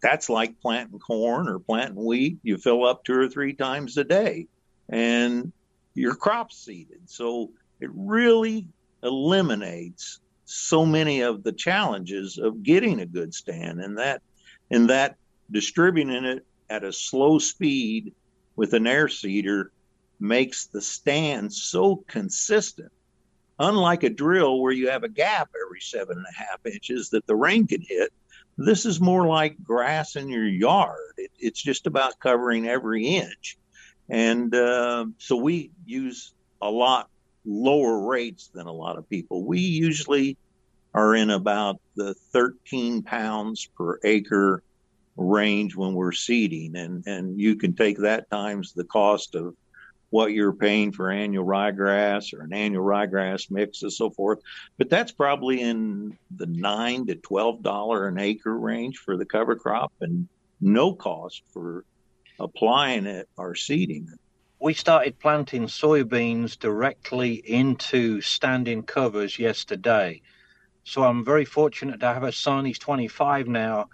[0.00, 2.38] that's like planting corn or planting wheat.
[2.44, 4.46] You fill up two or three times a day,
[4.88, 5.52] and
[5.94, 7.00] your crop's seeded.
[7.06, 8.66] So it really
[9.02, 14.22] eliminates so many of the challenges of getting a good stand and that
[14.70, 15.16] and that
[15.50, 18.14] distributing it at a slow speed
[18.56, 19.72] with an air seeder
[20.20, 22.90] makes the stand so consistent.
[23.58, 27.26] Unlike a drill where you have a gap every seven and a half inches that
[27.26, 28.12] the rain can hit
[28.58, 31.14] this is more like grass in your yard.
[31.16, 33.56] It, it's just about covering every inch.
[34.08, 37.08] And uh, so we use a lot
[37.48, 39.44] lower rates than a lot of people.
[39.44, 40.36] We usually
[40.94, 44.62] are in about the 13 pounds per acre
[45.16, 49.54] range when we're seeding, and and you can take that times the cost of
[50.10, 54.38] what you're paying for annual ryegrass or an annual ryegrass mix and so forth.
[54.78, 59.56] But that's probably in the nine to twelve dollar an acre range for the cover
[59.56, 60.28] crop, and
[60.60, 61.84] no cost for
[62.40, 64.20] applying it or seeding it
[64.60, 70.20] we started planting soybeans directly into standing covers yesterday.
[70.84, 72.64] So I'm very fortunate to have a son.
[72.64, 73.88] He's 25 now,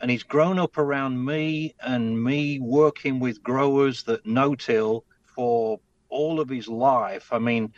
[0.00, 5.80] and he's grown up around me and me working with growers that no till for
[6.10, 7.32] all of his life.
[7.32, 7.72] I mean,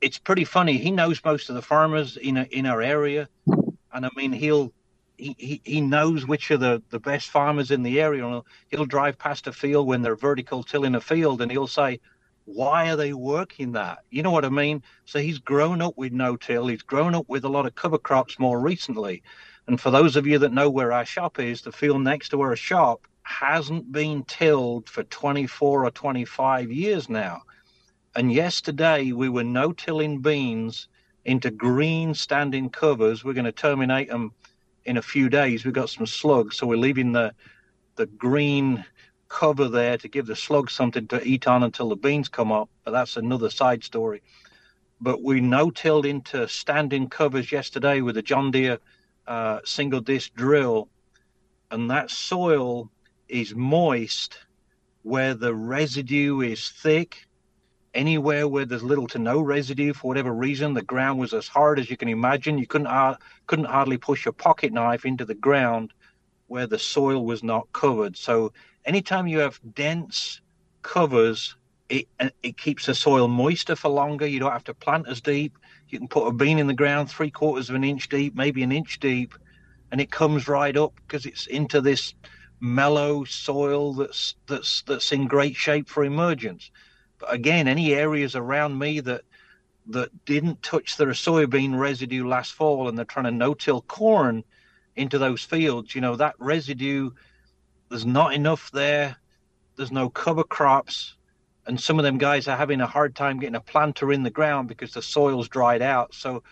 [0.00, 0.78] it's pretty funny.
[0.78, 4.72] He knows most of the farmers in a, in our area, and I mean, he'll
[5.16, 8.22] he, he knows which are the, the best farmers in the area.
[8.22, 12.00] He'll, he'll drive past a field when they're vertical tilling a field, and he'll say,
[12.46, 14.00] why are they working that?
[14.10, 14.82] You know what I mean?
[15.06, 16.66] So he's grown up with no till.
[16.66, 19.22] He's grown up with a lot of cover crops more recently.
[19.66, 22.42] And for those of you that know where our shop is, the field next to
[22.42, 27.42] our shop hasn't been tilled for 24 or 25 years now.
[28.14, 30.88] And yesterday we were no tilling beans
[31.24, 33.24] into green standing covers.
[33.24, 34.32] We're going to terminate them
[34.84, 35.64] in a few days.
[35.64, 37.34] We've got some slugs, so we're leaving the
[37.96, 38.84] the green
[39.28, 42.68] cover there to give the slugs something to eat on until the beans come up.
[42.84, 44.22] But that's another side story.
[45.00, 48.78] But we no-tilled into standing covers yesterday with a John Deere
[49.26, 50.88] uh, single disc drill,
[51.70, 52.90] and that soil
[53.28, 54.38] is moist
[55.02, 57.26] where the residue is thick.
[57.94, 61.78] Anywhere where there's little to no residue for whatever reason, the ground was as hard
[61.78, 62.58] as you can imagine.
[62.58, 65.92] You couldn't uh, couldn't hardly push your pocket knife into the ground
[66.48, 68.16] where the soil was not covered.
[68.16, 68.52] So
[68.84, 70.40] anytime you have dense
[70.82, 71.56] covers,
[71.88, 72.08] it
[72.42, 74.26] it keeps the soil moister for longer.
[74.26, 75.56] You don't have to plant as deep.
[75.88, 78.62] You can put a bean in the ground three quarters of an inch deep, maybe
[78.62, 79.34] an inch deep,
[79.92, 82.14] and it comes right up because it's into this
[82.60, 86.70] mellow soil that's that's that's in great shape for emergence.
[87.28, 89.22] Again, any areas around me that
[89.86, 94.42] that didn't touch their soybean residue last fall and they're trying to no-till corn
[94.96, 97.10] into those fields, you know, that residue
[97.88, 99.16] there's not enough there.
[99.76, 101.14] There's no cover crops.
[101.66, 104.30] And some of them guys are having a hard time getting a planter in the
[104.30, 106.14] ground because the soil's dried out.
[106.14, 106.42] So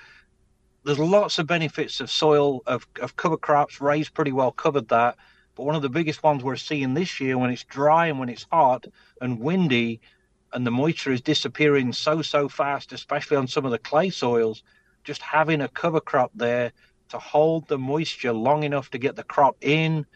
[0.85, 3.81] there's lots of benefits of soil, of, of cover crops.
[3.81, 5.17] Ray's pretty well covered that.
[5.55, 8.29] But one of the biggest ones we're seeing this year when it's dry and when
[8.29, 8.87] it's hot
[9.21, 10.01] and windy
[10.53, 14.63] and the moisture is disappearing so, so fast, especially on some of the clay soils,
[15.05, 16.73] just having a cover crop there
[17.09, 20.07] to hold the moisture long enough to get the crop in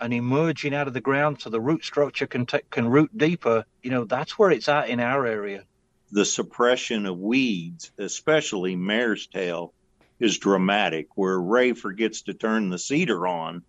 [0.00, 3.64] and emerging out of the ground so the root structure can t- can root deeper
[3.82, 5.64] you know that's where it's at in our area.
[6.12, 9.72] The suppression of weeds especially mare's tail
[10.20, 13.62] is dramatic where ray forgets to turn the seeder on.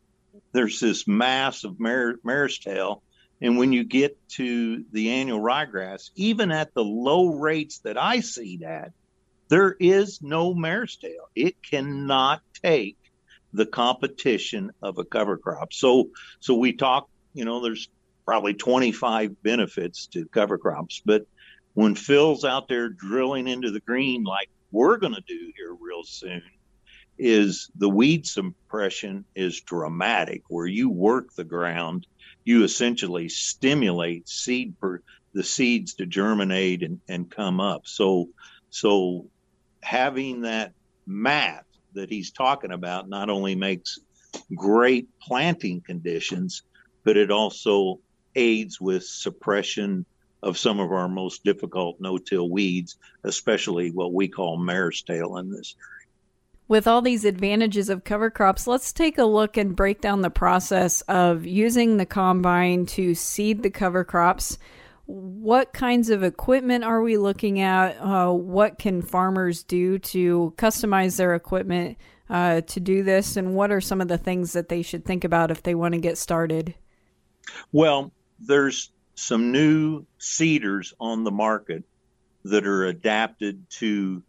[0.51, 3.01] There's this mass of mare, mare's tail
[3.41, 8.19] and when you get to the annual ryegrass even at the low rates that i
[8.19, 8.91] seed at
[9.49, 12.97] there is no mare's tail it cannot take
[13.55, 15.73] the competition of a cover crop.
[15.73, 17.89] So so we talk, you know, there's
[18.25, 21.25] probably 25 benefits to cover crops, but
[21.73, 26.03] when Phil's out there drilling into the green like we're going to do here real
[26.03, 26.41] soon,
[27.17, 32.05] is the weed suppression is dramatic where you work the ground,
[32.45, 34.73] you essentially stimulate seed
[35.33, 37.81] the seeds to germinate and, and come up.
[37.85, 38.29] So
[38.69, 39.25] so
[39.81, 40.73] having that
[41.05, 43.99] mat that he's talking about not only makes
[44.55, 46.63] great planting conditions,
[47.03, 47.99] but it also
[48.35, 50.05] aids with suppression
[50.43, 55.49] of some of our most difficult no-till weeds, especially what we call mare's tail in
[55.49, 55.75] this
[56.67, 60.29] with all these advantages of cover crops, let's take a look and break down the
[60.29, 64.57] process of using the combine to seed the cover crops
[65.05, 67.97] what kinds of equipment are we looking at?
[67.97, 71.97] Uh, what can farmers do to customize their equipment
[72.29, 73.37] uh, to do this?
[73.37, 75.93] And what are some of the things that they should think about if they want
[75.93, 76.73] to get started?
[77.71, 81.83] Well, there's some new seeders on the market
[82.43, 84.23] that are adapted to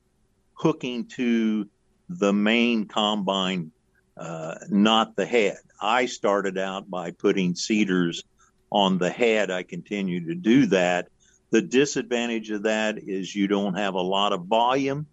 [0.53, 1.68] hooking to
[2.09, 3.73] the main combine,
[4.16, 5.59] uh, not the head.
[5.81, 8.23] I started out by putting seeders
[8.71, 9.51] on the head.
[9.51, 11.09] I continue to do that.
[11.51, 15.07] The disadvantage of that is you don't have a lot of volume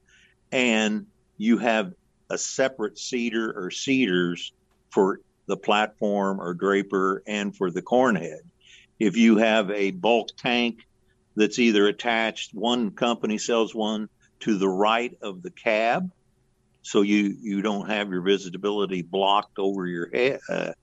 [0.51, 1.05] and
[1.37, 1.93] you have
[2.29, 4.53] a separate seeder or seeders
[4.89, 8.41] for the platform or draper and for the corn head.
[8.99, 10.85] If you have a bulk tank
[11.35, 14.09] that's either attached, one company sells one
[14.41, 16.11] to the right of the cab,
[16.83, 20.73] so you you don't have your visibility blocked over your head, uh,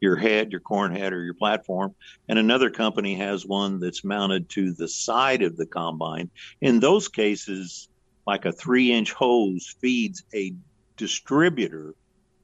[0.00, 1.94] your head, your corn head, or your platform.
[2.28, 6.30] And another company has one that's mounted to the side of the combine.
[6.60, 7.88] In those cases,
[8.26, 10.54] like a three inch hose feeds a
[10.96, 11.94] distributor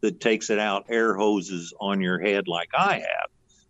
[0.02, 3.28] that takes it out, air hoses on your head like I have,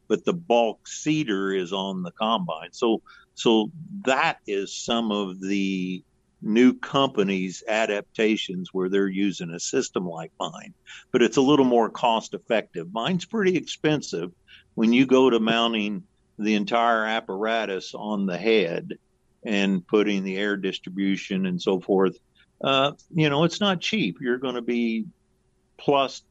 [0.08, 2.72] but the bulk seeder is on the combine.
[2.72, 3.02] So,
[3.34, 3.70] so
[4.04, 6.02] that is some of the
[6.40, 10.72] new companies adaptations where they're using a system like mine
[11.10, 14.32] but it's a little more cost effective mine's pretty expensive.
[14.74, 16.04] When you go to mounting
[16.38, 18.92] the entire apparatus on the head
[19.44, 22.16] and putting the air distribution and so forth
[22.62, 24.18] uh, you know it's not cheap.
[24.20, 25.06] You're going to be
[25.76, 26.22] plus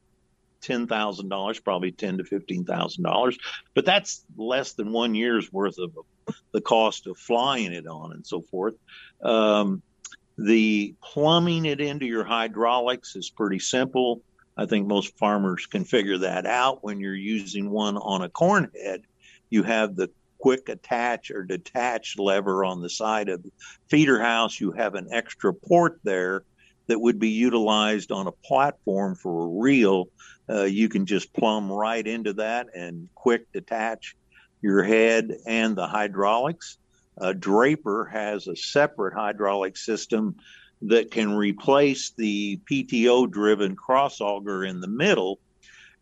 [0.61, 3.37] ten thousand dollars, probably ten to fifteen thousand dollars,
[3.73, 5.91] but that's less than one year's worth of
[6.51, 8.75] the cost of flying it on and so forth.
[9.21, 9.81] Um,
[10.37, 14.21] the plumbing it into your hydraulics is pretty simple.
[14.55, 18.71] I think most farmers can figure that out when you're using one on a corn
[18.83, 19.01] head.
[19.49, 20.09] You have the
[20.39, 23.51] quick attach or detach lever on the side of the
[23.89, 24.59] feeder house.
[24.59, 26.43] You have an extra port there
[26.87, 30.05] that would be utilized on a platform for a reel.
[30.49, 34.15] Uh, you can just plumb right into that and quick detach
[34.61, 36.77] your head and the hydraulics.
[37.19, 40.35] Uh, Draper has a separate hydraulic system
[40.83, 45.39] that can replace the PTO driven cross auger in the middle.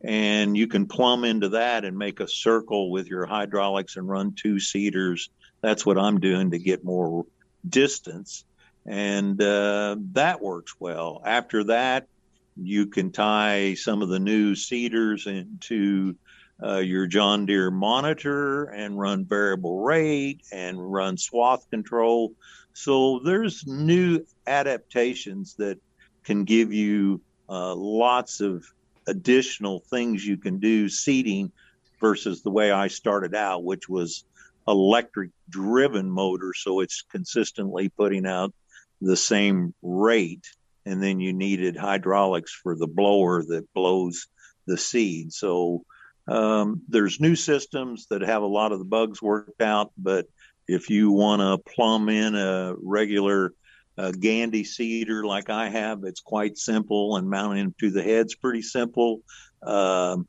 [0.03, 4.33] And you can plumb into that and make a circle with your hydraulics and run
[4.33, 5.29] two seeders.
[5.61, 7.25] That's what I'm doing to get more
[7.67, 8.43] distance.
[8.85, 11.21] And uh, that works well.
[11.25, 12.07] After that,
[12.55, 16.15] you can tie some of the new seeders into
[16.63, 22.33] uh, your John Deere monitor and run variable rate and run swath control.
[22.73, 25.79] So there's new adaptations that
[26.23, 28.65] can give you uh, lots of
[29.07, 31.51] additional things you can do seeding
[31.99, 34.25] versus the way I started out, which was
[34.67, 36.53] electric driven motor.
[36.53, 38.53] So it's consistently putting out
[39.01, 40.47] the same rate.
[40.85, 44.27] And then you needed hydraulics for the blower that blows
[44.67, 45.33] the seed.
[45.33, 45.83] So
[46.27, 50.27] um, there's new systems that have a lot of the bugs worked out, but
[50.67, 53.53] if you want to plumb in a regular
[53.97, 58.61] uh, Gandy seeder like I have, it's quite simple, and mounting to the head's pretty
[58.61, 59.21] simple.
[59.61, 60.27] Um,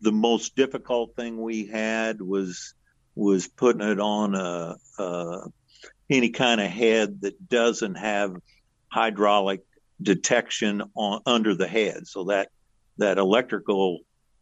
[0.00, 2.74] the most difficult thing we had was
[3.14, 5.40] was putting it on a, a
[6.08, 8.36] any kind of head that doesn't have
[8.88, 9.60] hydraulic
[10.00, 12.48] detection on under the head, so that
[12.98, 14.00] that electrical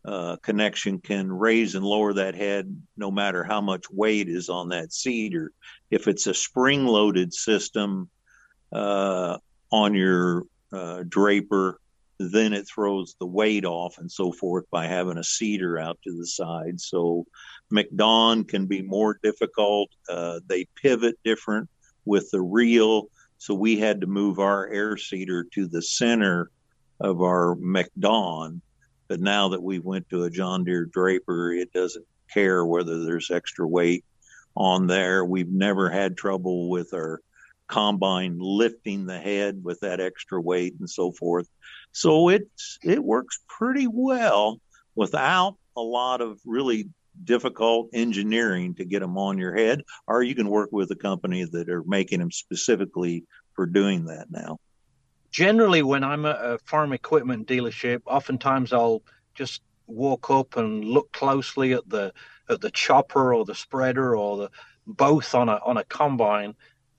[0.09, 4.71] uh, connection can raise and lower that head no matter how much weight is on
[4.71, 5.53] that seeder.
[5.91, 8.09] If it's a spring loaded system
[8.73, 9.37] uh,
[9.71, 11.79] on your uh, draper,
[12.19, 16.17] then it throws the weight off and so forth by having a seeder out to
[16.17, 16.81] the side.
[16.81, 17.27] So
[17.71, 19.91] MacDon can be more difficult.
[20.09, 21.69] Uh, they pivot different
[22.07, 23.11] with the reel.
[23.37, 26.51] So we had to move our air seeder to the center
[26.99, 28.63] of our MacDon
[29.09, 33.31] but now that we went to a John Deere Draper, it doesn't care whether there's
[33.31, 34.05] extra weight
[34.55, 35.25] on there.
[35.25, 37.21] We've never had trouble with our
[37.69, 41.49] combine lifting the head with that extra weight and so forth.
[41.93, 44.61] So it's it works pretty well
[44.95, 46.89] without a lot of really
[47.25, 51.45] difficult engineering to get them on your head, or you can work with a company
[51.45, 54.59] that are making them specifically for doing that now
[55.31, 59.03] generally when I'm at a farm equipment dealership, oftentimes I'll
[59.35, 62.13] just walk up and look closely at the
[62.49, 64.51] at the chopper or the spreader or the
[64.87, 66.55] both on a on a combine.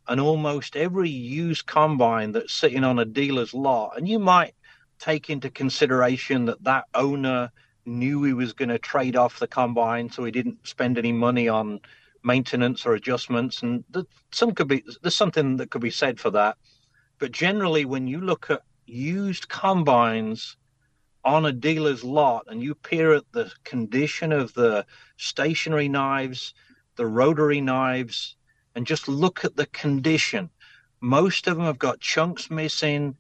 [0.08, 4.56] And almost every used combine that's sitting on a dealer's lot and you might
[4.98, 7.52] take into consideration that that owner
[7.86, 11.48] knew he was going to trade off the combine so he didn't spend any money
[11.48, 11.80] on
[12.24, 13.62] maintenance or adjustments.
[13.62, 13.84] And
[14.32, 16.58] some could be there's something that could be said for that
[17.20, 20.56] but generally, when you look at used combines
[21.26, 24.86] on a dealer's lot and you peer at the condition of the
[25.18, 26.54] stationary knives,
[26.96, 28.36] the rotary knives,
[28.74, 30.50] and just look at the condition,
[31.02, 33.18] most of them have got chunks missing.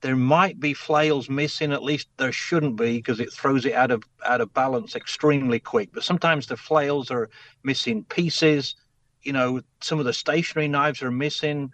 [0.00, 3.92] There might be flails missing, at least there shouldn't be because it throws it out
[3.92, 5.90] of out of balance extremely quick.
[5.92, 7.30] But sometimes the flails are
[7.62, 8.74] missing pieces.
[9.22, 11.72] You know, some of the stationary knives are missing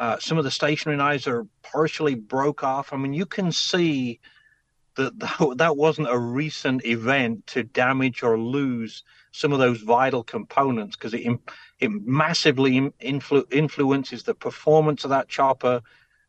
[0.00, 2.90] uh, some of the stationary knives are partially broke off.
[2.90, 4.18] I mean, you can see
[4.96, 5.12] that
[5.58, 11.12] that wasn't a recent event to damage or lose some of those vital components because
[11.12, 11.38] it,
[11.80, 15.82] it massively influ- influences the performance of that chopper,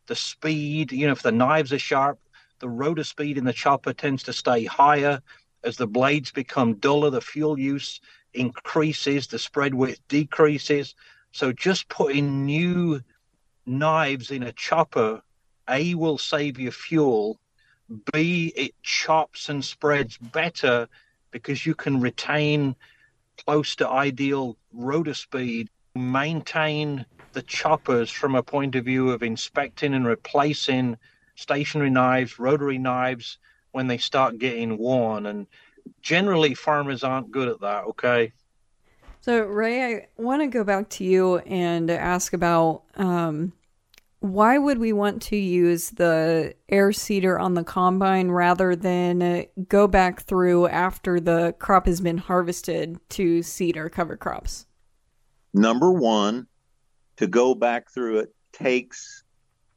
[0.08, 0.92] the speed.
[0.92, 2.20] You know, if the knives are sharp,
[2.60, 5.22] the rotor speed in the chopper tends to stay higher.
[5.64, 8.02] As the blades become duller, the fuel use
[8.34, 10.94] increases, the spread width decreases.
[11.32, 13.00] So just putting new
[13.66, 15.22] knives in a chopper,
[15.70, 17.40] A, will save you fuel,
[18.14, 20.88] B, it chops and spreads better
[21.32, 22.76] because you can retain
[23.46, 29.94] close to ideal rotor speed, maintain the choppers from a point of view of inspecting
[29.94, 30.98] and replacing
[31.36, 33.38] stationary knives, rotary knives
[33.72, 35.26] when they start getting worn.
[35.26, 35.48] And
[36.02, 38.34] generally, farmers aren't good at that, okay?
[39.22, 43.54] So, Ray, I want to go back to you and ask about um,
[44.20, 49.88] why would we want to use the air seeder on the combine rather than go
[49.88, 54.66] back through after the crop has been harvested to seed our cover crops?
[55.54, 56.48] Number one,
[57.18, 59.24] to go back through it takes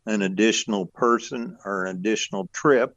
[0.06, 2.96] an additional person or an additional trip.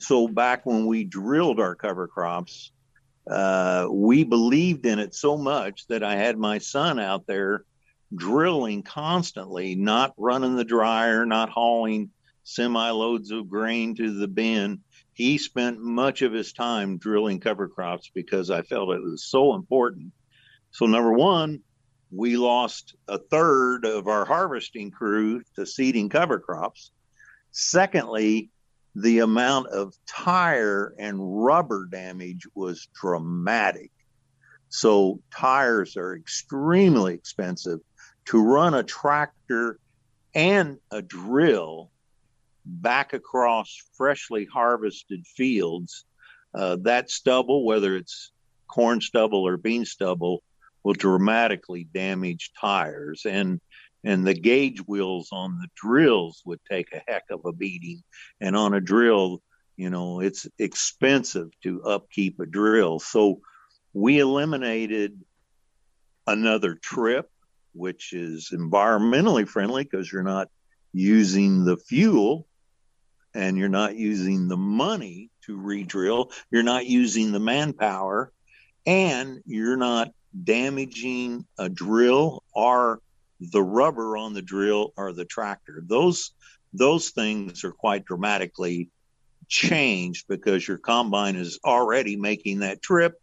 [0.00, 2.72] So back when we drilled our cover crops,
[3.30, 7.64] uh, we believed in it so much that I had my son out there
[8.14, 12.10] drilling constantly, not running the dryer, not hauling
[12.44, 14.80] semi loads of grain to the bin.
[15.12, 19.54] He spent much of his time drilling cover crops because I felt it was so
[19.54, 20.12] important.
[20.70, 21.62] So, number one,
[22.10, 26.92] we lost a third of our harvesting crew to seeding cover crops.
[27.50, 28.50] Secondly,
[28.96, 33.90] the amount of tire and rubber damage was dramatic.
[34.70, 37.80] So, tires are extremely expensive.
[38.26, 39.78] To run a tractor
[40.34, 41.90] and a drill
[42.64, 46.06] back across freshly harvested fields,
[46.54, 48.32] uh, that stubble, whether it's
[48.66, 50.42] corn stubble or bean stubble,
[50.82, 53.60] will dramatically damage tires and
[54.06, 58.02] and the gauge wheels on the drills would take a heck of a beating.
[58.40, 59.42] And on a drill
[59.76, 62.98] you know it's expensive to upkeep a drill.
[62.98, 63.40] So
[63.92, 65.20] we eliminated
[66.26, 67.30] another trip
[67.74, 70.48] which is environmentally friendly because you're not
[70.92, 72.46] using the fuel
[73.34, 76.32] and you're not using the money to re-drill.
[76.50, 78.32] You're not using the manpower
[78.86, 82.42] and you're not damaging a drill.
[82.54, 83.00] Or
[83.40, 85.82] the rubber on the drill or the tractor.
[85.86, 86.32] Those
[86.72, 88.90] those things are quite dramatically
[89.48, 93.20] changed because your combine is already making that trip.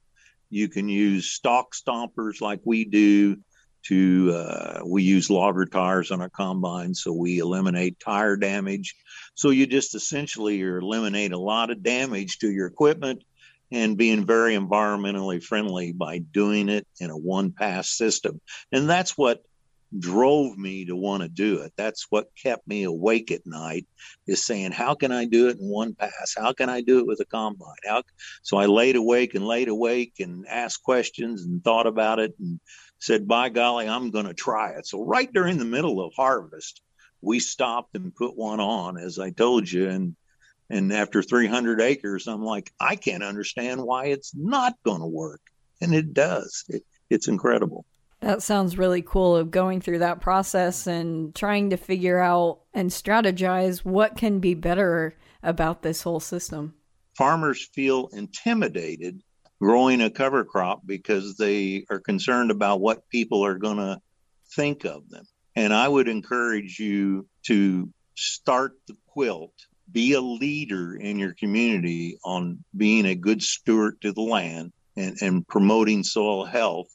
[0.49, 3.37] You can use stalk stompers like we do
[3.83, 8.95] to uh, we use logger tires on our combine so we eliminate tire damage
[9.35, 13.23] so you just essentially eliminate a lot of damage to your equipment
[13.73, 18.39] and being very environmentally friendly by doing it in a one pass system.
[18.71, 19.43] And that's what
[19.99, 21.73] drove me to want to do it.
[21.77, 23.85] That's what kept me awake at night
[24.27, 26.33] is saying, how can I do it in one pass?
[26.37, 27.75] How can I do it with a combine?
[27.85, 28.03] How?
[28.41, 32.59] So I laid awake and laid awake and asked questions and thought about it and
[32.99, 34.87] said, by golly, I'm going to try it.
[34.87, 36.81] So right during the middle of harvest,
[37.21, 40.15] we stopped and put one on, as I told you, and
[40.69, 45.41] and after 300 acres, I'm like, I can't understand why it's not going to work.
[45.81, 46.63] And it does.
[46.67, 47.85] It, it's incredible.
[48.23, 52.89] That sounds really cool of going through that process and trying to figure out and
[52.89, 56.73] strategize what can be better about this whole system.
[57.17, 59.21] Farmers feel intimidated
[59.59, 63.99] growing a cover crop because they are concerned about what people are going to
[64.55, 65.25] think of them.
[65.57, 69.53] And I would encourage you to start the quilt
[69.91, 75.17] be a leader in your community on being a good steward to the land and,
[75.21, 76.87] and promoting soil health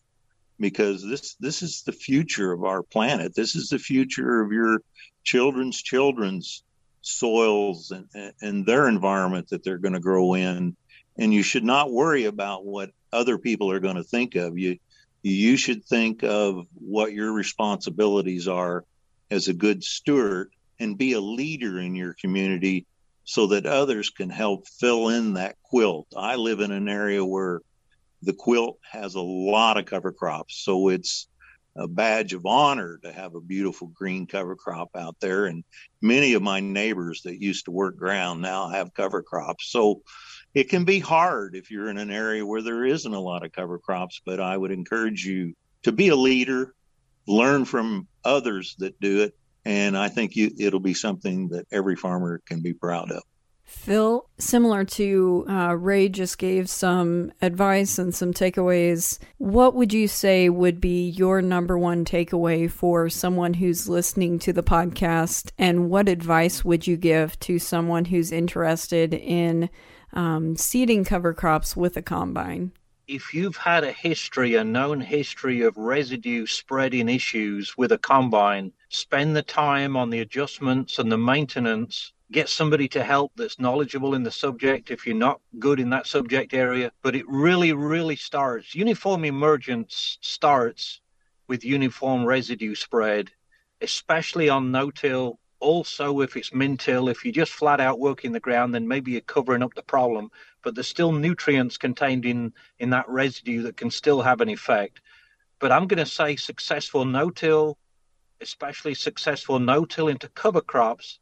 [0.60, 3.34] because this this is the future of our planet.
[3.34, 4.82] This is the future of your
[5.24, 6.62] children's children's
[7.02, 10.76] soils and, and their environment that they're going to grow in.
[11.16, 14.78] And you should not worry about what other people are going to think of you.
[15.22, 18.84] You should think of what your responsibilities are
[19.30, 22.86] as a good steward and be a leader in your community
[23.24, 26.06] so that others can help fill in that quilt.
[26.16, 27.60] I live in an area where
[28.22, 31.28] the quilt has a lot of cover crops, so it's
[31.76, 35.46] a badge of honor to have a beautiful green cover crop out there.
[35.46, 35.62] And
[36.02, 39.70] many of my neighbors that used to work ground now have cover crops.
[39.70, 40.02] So
[40.54, 43.52] it can be hard if you're in an area where there isn't a lot of
[43.52, 45.54] cover crops, but I would encourage you
[45.84, 46.74] to be a leader,
[47.28, 51.94] learn from others that do it, and I think you, it'll be something that every
[51.94, 53.22] farmer can be proud of.
[53.68, 59.18] Phil, similar to uh, Ray just gave some advice and some takeaways.
[59.36, 64.54] What would you say would be your number one takeaway for someone who's listening to
[64.54, 65.50] the podcast?
[65.58, 69.68] And what advice would you give to someone who's interested in
[70.14, 72.72] um, seeding cover crops with a combine?
[73.06, 78.70] if you've had a history, a known history of residue spreading issues with a combine,
[78.90, 82.12] spend the time on the adjustments and the maintenance.
[82.30, 86.06] Get somebody to help that's knowledgeable in the subject if you're not good in that
[86.06, 86.92] subject area.
[87.02, 88.74] But it really, really starts.
[88.74, 91.00] Uniform emergence starts
[91.46, 93.30] with uniform residue spread,
[93.80, 98.40] especially on no till also if it's min-till if you're just flat out working the
[98.40, 100.30] ground then maybe you're covering up the problem
[100.62, 105.00] but there's still nutrients contained in in that residue that can still have an effect
[105.58, 107.76] but i'm going to say successful no-till
[108.40, 111.18] especially successful no-till into cover crops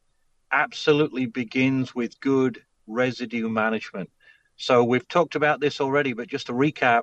[0.52, 4.10] absolutely begins with good residue management
[4.56, 7.02] so we've talked about this already but just to recap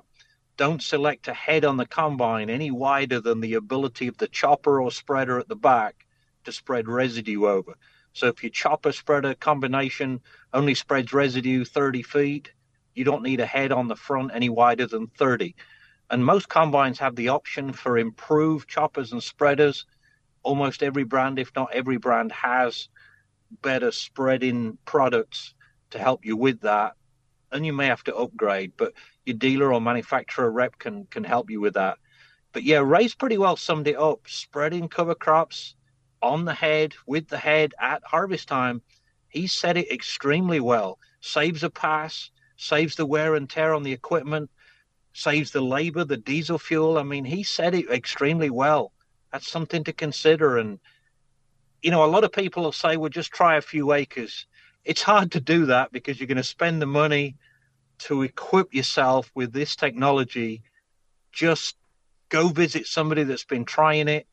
[0.56, 4.80] don't select a head on the combine any wider than the ability of the chopper
[4.80, 6.06] or spreader at the back
[6.44, 7.74] to spread residue over.
[8.12, 10.20] So if your chopper spreader combination
[10.52, 12.52] only spreads residue 30 feet,
[12.94, 15.56] you don't need a head on the front any wider than 30.
[16.10, 19.86] And most combines have the option for improved choppers and spreaders.
[20.44, 22.88] Almost every brand, if not every brand, has
[23.62, 25.54] better spreading products
[25.90, 26.94] to help you with that.
[27.52, 28.92] And you may have to upgrade, but
[29.24, 31.98] your dealer or manufacturer rep can can help you with that.
[32.52, 34.20] But yeah, Ray's pretty well summed it up.
[34.26, 35.74] Spreading cover crops
[36.22, 38.82] on the head, with the head at harvest time,
[39.28, 40.98] he said it extremely well.
[41.20, 44.50] Saves a pass, saves the wear and tear on the equipment,
[45.12, 46.98] saves the labor, the diesel fuel.
[46.98, 48.92] I mean, he said it extremely well.
[49.32, 50.58] That's something to consider.
[50.58, 50.78] And,
[51.84, 54.46] you know, a lot of people will say, well, just try a few acres.
[54.86, 57.36] It's hard to do that because you're going to spend the money
[57.98, 60.62] to equip yourself with this technology.
[61.30, 61.76] Just
[62.30, 64.26] go visit somebody that's been trying it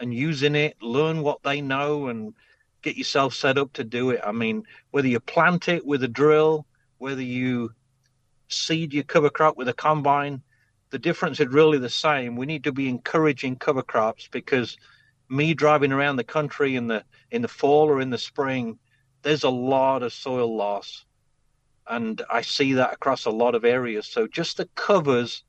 [0.00, 2.34] and using it, learn what they know, and
[2.82, 4.20] get yourself set up to do it.
[4.26, 6.66] I mean, whether you plant it with a drill,
[6.98, 7.70] whether you
[8.48, 10.42] seed your cover crop with a combine,
[10.90, 12.34] the difference is really the same.
[12.34, 14.76] We need to be encouraging cover crops because
[15.28, 18.78] me driving around the country in the in the fall or in the spring,
[19.22, 21.04] there's a lot of soil loss.
[21.86, 24.06] And I see that across a lot of areas.
[24.06, 25.42] So just the covers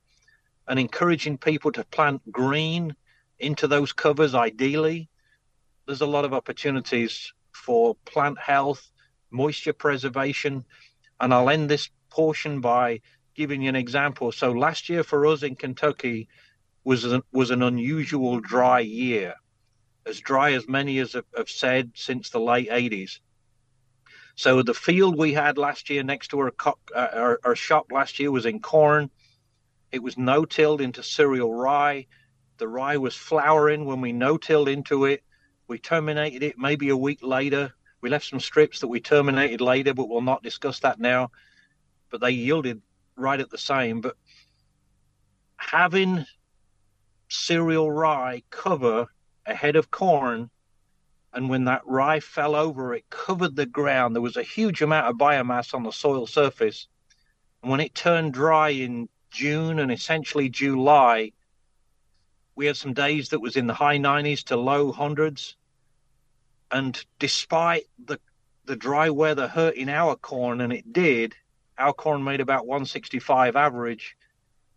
[0.66, 2.94] and encouraging people to plant green
[3.38, 5.08] into those covers ideally.
[5.86, 8.90] There's a lot of opportunities for plant health,
[9.30, 10.64] moisture preservation.
[11.20, 13.00] And I'll end this portion by
[13.34, 14.32] giving you an example.
[14.32, 16.28] So last year for us in Kentucky
[16.84, 19.34] was an, was an unusual dry year,
[20.10, 23.20] as dry as many as have, have said since the late 80s.
[24.34, 26.52] So the field we had last year next to our,
[26.94, 29.10] uh, our, our shop last year was in corn.
[29.92, 32.06] It was no-tilled into cereal rye.
[32.58, 35.22] The rye was flowering when we no-tilled into it.
[35.68, 37.72] We terminated it maybe a week later.
[38.00, 41.30] We left some strips that we terminated later, but we'll not discuss that now.
[42.10, 42.82] But they yielded
[43.16, 44.00] right at the same.
[44.00, 44.16] But
[45.56, 46.24] having
[47.28, 49.06] cereal rye cover
[49.50, 50.50] ahead of corn,
[51.32, 54.14] and when that rye fell over, it covered the ground.
[54.14, 56.88] There was a huge amount of biomass on the soil surface.
[57.62, 61.32] And when it turned dry in June and essentially July,
[62.56, 65.56] we had some days that was in the high 90s to low hundreds.
[66.70, 68.18] And despite the
[68.66, 71.34] the dry weather hurting our corn, and it did,
[71.76, 74.16] our corn made about 165 average.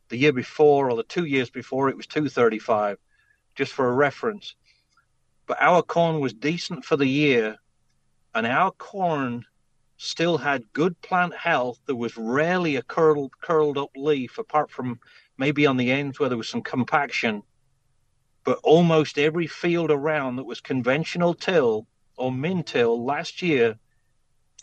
[0.09, 2.97] The year before, or the two years before, it was 235,
[3.55, 4.55] just for a reference.
[5.53, 7.57] But our corn was decent for the year,
[8.33, 9.45] and our corn
[9.97, 11.79] still had good plant health.
[11.85, 14.99] There was rarely a curled curled up leaf, apart from
[15.37, 17.43] maybe on the ends where there was some compaction
[18.43, 21.85] but almost every field around that was conventional till
[22.17, 23.77] or min till last year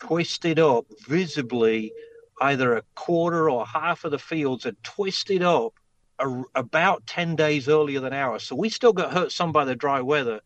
[0.01, 1.93] twisted up visibly
[2.41, 5.73] either a quarter or half of the fields had twisted up
[6.19, 9.73] a, about 10 days earlier than ours so we still got hurt some by the
[9.73, 10.41] dry weather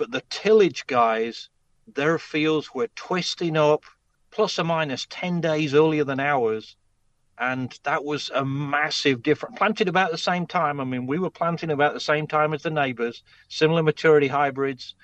[0.00, 1.50] but the tillage guys
[1.94, 3.84] their fields were twisting up
[4.30, 6.74] plus or minus 10 days earlier than ours
[7.38, 9.58] and that was a massive difference.
[9.58, 10.80] Planted about the same time.
[10.80, 14.94] I mean, we were planting about the same time as the neighbors, similar maturity hybrids,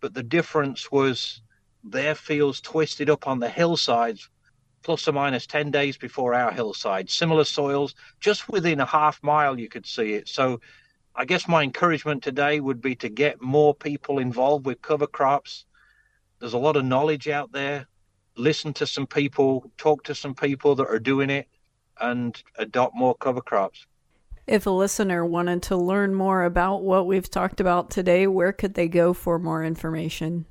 [0.00, 1.40] but the difference was
[1.82, 4.28] their fields twisted up on the hillsides,
[4.82, 7.08] plus or minus 10 days before our hillside.
[7.10, 10.28] Similar soils, just within a half mile, you could see it.
[10.28, 10.60] So,
[11.16, 15.64] I guess my encouragement today would be to get more people involved with cover crops.
[16.40, 17.86] There's a lot of knowledge out there.
[18.36, 21.48] Listen to some people, talk to some people that are doing it
[22.00, 23.86] and adopt more cover crops.
[24.48, 28.74] If a listener wanted to learn more about what we've talked about today, where could
[28.74, 30.46] they go for more information?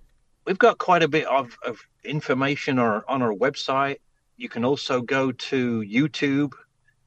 [0.45, 3.97] We've got quite a bit of, of information on, on our website.
[4.37, 6.53] You can also go to YouTube,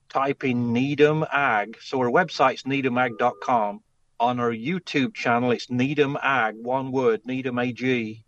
[0.08, 1.78] type in Needham Ag.
[1.82, 3.80] So our website's needhamag.com.
[4.18, 8.24] On our YouTube channel, it's Needham Ag, one word, Needham AG.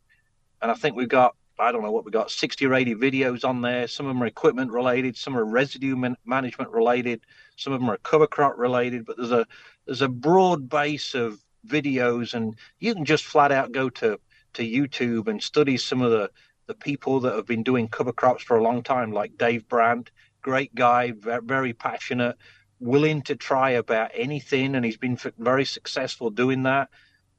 [0.61, 3.45] And I think we've got I don't know what we've got 60 or 80 videos
[3.45, 3.89] on there.
[3.89, 7.21] Some of them are equipment related, some are residue man- management related,
[7.57, 9.05] some of them are cover crop related.
[9.05, 9.47] But there's a
[9.87, 14.21] there's a broad base of videos, and you can just flat out go to
[14.55, 16.31] to YouTube and study some of the
[16.67, 20.11] the people that have been doing cover crops for a long time, like Dave Brandt,
[20.43, 22.37] great guy, very passionate,
[22.81, 26.89] willing to try about anything, and he's been very successful doing that.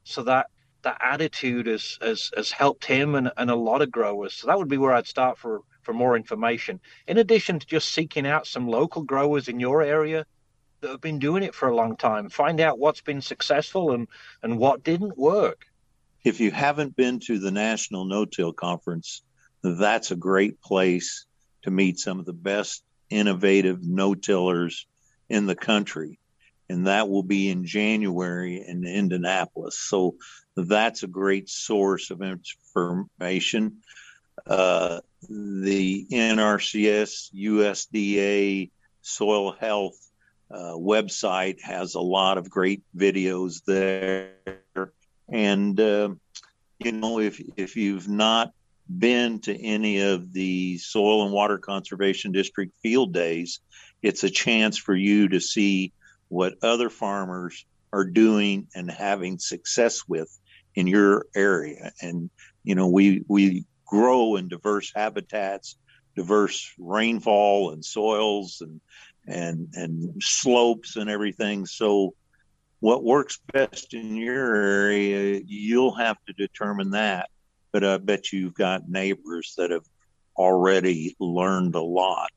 [0.04, 0.48] So that
[0.82, 4.34] that attitude has, has, has helped him and, and a lot of growers.
[4.34, 6.80] So that would be where I'd start for, for more information.
[7.06, 10.26] In addition to just seeking out some local growers in your area
[10.82, 12.30] that have been doing it for a long time.
[12.30, 14.08] Find out what's been successful and,
[14.44, 15.66] and what didn't work.
[16.24, 19.22] If you haven't been to the National No-Till Conference,
[19.64, 21.26] that's a great place
[21.64, 24.88] to meet some of the best innovative no-tillers
[25.30, 26.20] in the country.
[26.70, 29.80] And that will be in January in Indianapolis.
[29.80, 30.16] So
[30.56, 33.78] that's a great source of information.
[34.46, 38.70] Uh, the NRCS, USDA,
[39.02, 39.98] soil health
[40.52, 44.34] uh, website has a lot of great videos there.
[45.28, 46.10] And, uh,
[46.80, 48.52] you know, if, if you've not
[48.98, 53.60] been to any of the soil and water conservation district field days,
[54.02, 55.94] it's a chance for you to see
[56.28, 60.30] what other farmers are doing and having success with
[60.76, 61.92] in your area.
[62.02, 62.30] And,
[62.64, 65.76] you know, we, we grow in diverse habitats,
[66.16, 68.82] diverse rainfall and soils and,
[69.28, 71.66] and, and slopes and everything.
[71.66, 72.14] So
[72.80, 77.30] what works best in your area, you'll have to determine that.
[77.72, 79.86] But I bet you've got neighbors that have
[80.36, 82.32] already learned a lot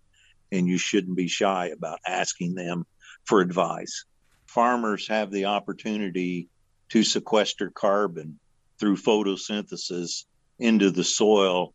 [0.50, 2.84] and you shouldn't be shy about asking them
[3.24, 4.04] for advice.
[4.46, 6.48] Farmers have the opportunity
[6.90, 8.38] to sequester carbon
[8.78, 10.24] through photosynthesis
[10.58, 11.72] into the soil.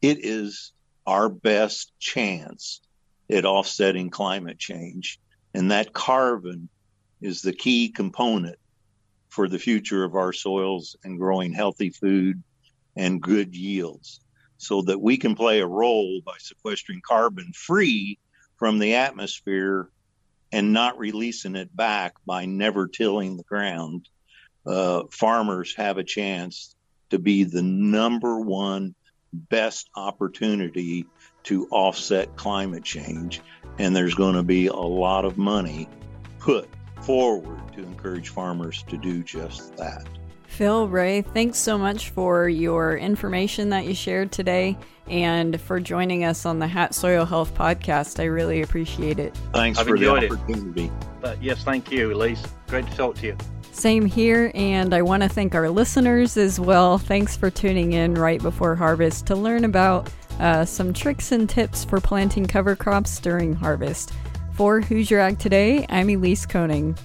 [0.00, 0.72] It is
[1.06, 2.80] our best chance
[3.30, 5.20] at offsetting climate change.
[5.52, 6.68] And that carbon
[7.20, 8.56] is the key component
[9.28, 12.42] for the future of our soils and growing healthy food
[12.96, 14.20] and good yields
[14.58, 18.18] so that we can play a role by sequestering carbon free
[18.56, 19.90] from the atmosphere
[20.52, 24.08] and not releasing it back by never tilling the ground.
[24.64, 26.74] Uh, farmers have a chance
[27.10, 28.94] to be the number one
[29.32, 31.06] best opportunity
[31.44, 33.40] to offset climate change.
[33.78, 35.88] And there's going to be a lot of money
[36.38, 36.68] put
[37.02, 40.06] forward to encourage farmers to do just that.
[40.56, 46.24] Phil, Ray, thanks so much for your information that you shared today and for joining
[46.24, 48.18] us on the Hat Soil Health podcast.
[48.18, 49.36] I really appreciate it.
[49.52, 50.32] Thanks I've for the enjoyed it.
[50.32, 50.90] opportunity.
[51.20, 52.42] But yes, thank you, Elise.
[52.68, 53.36] Great to talk to you.
[53.70, 56.96] Same here, and I want to thank our listeners as well.
[56.96, 61.84] Thanks for tuning in right before harvest to learn about uh, some tricks and tips
[61.84, 64.10] for planting cover crops during harvest.
[64.54, 66.96] For Hoosier Ag Today, I'm Elise Koning.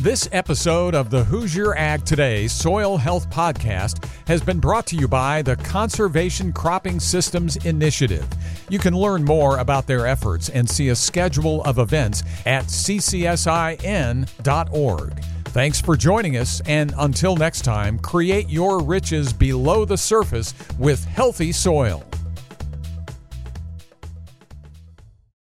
[0.00, 5.06] This episode of the Hoosier Ag Today Soil Health Podcast has been brought to you
[5.06, 8.26] by the Conservation Cropping Systems Initiative.
[8.70, 13.44] You can learn more about their efforts and see a schedule of events at ccsin.org.
[15.44, 21.04] Thanks for joining us, and until next time, create your riches below the surface with
[21.04, 22.02] healthy soil.